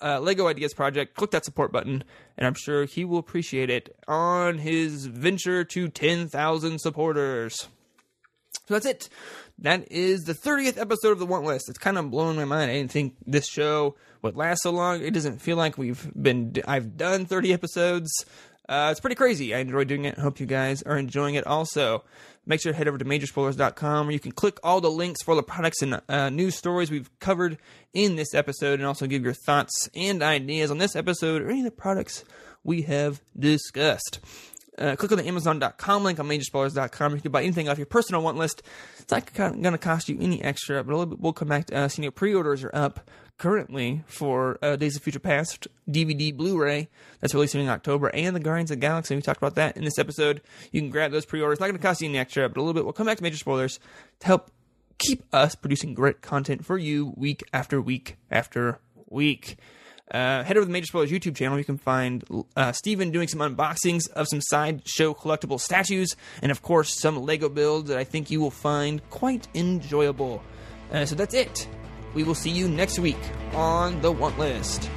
uh, 0.02 0.20
Lego 0.20 0.48
Ideas 0.48 0.74
Project, 0.74 1.16
click 1.16 1.32
that 1.32 1.46
support 1.46 1.72
button, 1.72 2.04
and 2.38 2.46
I'm 2.48 2.54
sure 2.54 2.86
he 2.86 3.06
will 3.06 3.18
appreciate 3.18 3.70
it 3.70 3.96
on 4.08 4.58
his 4.58 5.06
venture 5.06 5.64
to 5.64 5.88
10,000 5.88 6.80
supporters. 6.80 7.68
So 8.68 8.74
that's 8.74 8.86
it. 8.86 9.10
That 9.60 9.92
is 9.92 10.24
the 10.24 10.34
30th 10.34 10.80
episode 10.80 11.12
of 11.12 11.20
the 11.20 11.26
Want 11.26 11.46
List. 11.46 11.70
It's 11.70 11.78
kind 11.78 11.98
of 11.98 12.10
blowing 12.10 12.36
my 12.36 12.46
mind. 12.46 12.72
I 12.72 12.76
didn't 12.76 12.92
think 12.92 13.16
this 13.26 13.48
show 13.48 13.96
would 14.22 14.36
last 14.36 14.64
so 14.64 14.72
long. 14.72 15.02
It 15.02 15.14
doesn't 15.14 15.42
feel 15.42 15.56
like 15.56 15.78
we've 15.78 16.12
been, 16.20 16.54
I've 16.68 16.98
done 16.98 17.26
30 17.26 17.54
episodes. 17.54 18.12
Uh, 18.68 18.90
it's 18.92 19.00
pretty 19.00 19.16
crazy. 19.16 19.54
I 19.54 19.60
enjoy 19.60 19.84
doing 19.84 20.06
it. 20.06 20.18
Hope 20.18 20.40
you 20.40 20.48
guys 20.48 20.82
are 20.84 20.98
enjoying 20.98 21.36
it 21.36 21.46
also. 21.46 22.04
Make 22.46 22.62
sure 22.62 22.72
to 22.72 22.78
head 22.78 22.88
over 22.88 22.98
to 22.98 23.06
majorspoilers.com 23.06 24.06
where 24.06 24.14
you 24.14 24.20
can 24.20 24.32
click 24.32 24.60
all 24.64 24.82
the 24.82 24.92
links 24.92 25.24
for 25.24 25.36
the 25.36 25.44
products 25.44 25.82
and 25.82 26.02
uh, 26.08 26.30
news 26.30 26.56
stories 26.56 26.92
we've 26.92 27.10
covered 27.20 27.58
in 27.94 28.16
this 28.16 28.34
episode 28.34 28.80
and 28.80 28.86
also 28.86 29.08
give 29.08 29.24
your 29.24 29.34
thoughts 29.34 29.90
and 29.96 30.22
ideas 30.22 30.70
on 30.70 30.78
this 30.78 30.96
episode 30.96 31.42
or 31.42 31.50
any 31.50 31.60
of 31.60 31.66
the 31.66 31.72
products 31.72 32.24
we 32.64 32.84
have 32.84 33.22
discussed. 33.38 34.20
Uh, 34.78 34.96
click 34.96 35.12
on 35.12 35.18
the 35.18 35.28
Amazon.com 35.28 36.04
link 36.04 36.20
on 36.20 36.28
MajorSpoilers.com. 36.28 37.16
You 37.16 37.22
can 37.22 37.32
buy 37.32 37.44
anything 37.44 37.70
off 37.70 37.78
your 37.78 37.86
personal 37.86 38.22
want 38.22 38.38
list. 38.38 38.62
It's 39.00 39.12
not 39.12 39.34
going 39.34 39.62
to 39.62 39.78
cost 39.78 40.10
you 40.10 40.18
any 40.20 40.44
extra, 40.44 40.84
but 40.84 40.92
a 40.92 40.96
little 40.96 41.16
bit 41.16 41.22
will 41.22 41.34
come 41.34 41.48
back 41.48 41.68
to 41.68 41.78
us. 41.78 41.98
You 41.98 42.06
know, 42.06 42.12
pre-orders 42.12 42.64
are 42.64 42.76
up 42.76 43.10
currently 43.38 44.04
for 44.08 44.58
uh, 44.62 44.76
Days 44.76 44.96
of 44.96 45.04
Future 45.04 45.20
Past 45.20 45.68
DVD 45.90 46.36
Blu-ray 46.36 46.90
that's 47.20 47.34
releasing 47.34 47.62
in 47.62 47.70
October, 47.70 48.10
and 48.14 48.36
the 48.36 48.40
Guardians 48.40 48.72
of 48.72 48.78
the 48.78 48.82
Galaxy. 48.82 49.16
We 49.16 49.22
talked 49.22 49.42
about 49.42 49.56
that 49.56 49.78
in 49.78 49.84
this 49.84 50.00
episode. 50.00 50.42
You 50.72 50.82
can 50.82 50.90
grab 50.90 51.12
those 51.12 51.26
pre-orders. 51.26 51.60
Not 51.60 51.68
going 51.68 51.78
to 51.78 51.82
cost 51.82 52.02
you 52.02 52.10
any 52.10 52.18
extra, 52.18 52.48
but 52.50 52.58
a 52.58 52.62
little 52.62 52.74
bit. 52.74 52.84
We'll 52.84 52.94
come 52.94 53.08
back 53.08 53.18
to 53.18 53.24
Major 53.24 53.38
Spoilers 53.38 53.80
to 54.20 54.28
help 54.28 54.52
keep 54.98 55.24
us 55.34 55.56
producing 55.56 55.94
great 55.94 56.22
content 56.22 56.66
for 56.66 56.78
you 56.78 57.14
week 57.16 57.44
after 57.54 57.82
week 57.82 58.18
after 58.32 58.80
week. 59.10 59.58
Uh, 60.12 60.44
head 60.44 60.56
over 60.56 60.62
to 60.62 60.66
the 60.68 60.72
Major 60.72 60.86
Spoilers 60.86 61.12
YouTube 61.12 61.36
channel. 61.36 61.58
You 61.58 61.64
can 61.64 61.78
find 61.78 62.24
uh, 62.56 62.72
Steven 62.74 63.12
doing 63.12 63.28
some 63.28 63.40
unboxings 63.40 64.10
of 64.12 64.28
some 64.28 64.40
sideshow 64.40 65.14
collectible 65.14 65.60
statues, 65.60 66.16
and 66.42 66.52
of 66.52 66.62
course, 66.62 67.00
some 67.00 67.24
Lego 67.24 67.50
builds 67.50 67.90
that 67.90 67.98
I 67.98 68.04
think 68.04 68.30
you 68.30 68.40
will 68.40 68.52
find 68.52 69.08
quite 69.10 69.48
enjoyable. 69.56 70.44
Uh, 70.92 71.06
so 71.06 71.16
that's 71.16 71.34
it. 71.34 71.68
We 72.14 72.24
will 72.24 72.36
see 72.36 72.52
you 72.52 72.70
next 72.70 73.00
week 73.00 73.18
on 73.54 74.02
the 74.02 74.12
Want 74.12 74.38
List. 74.38 74.90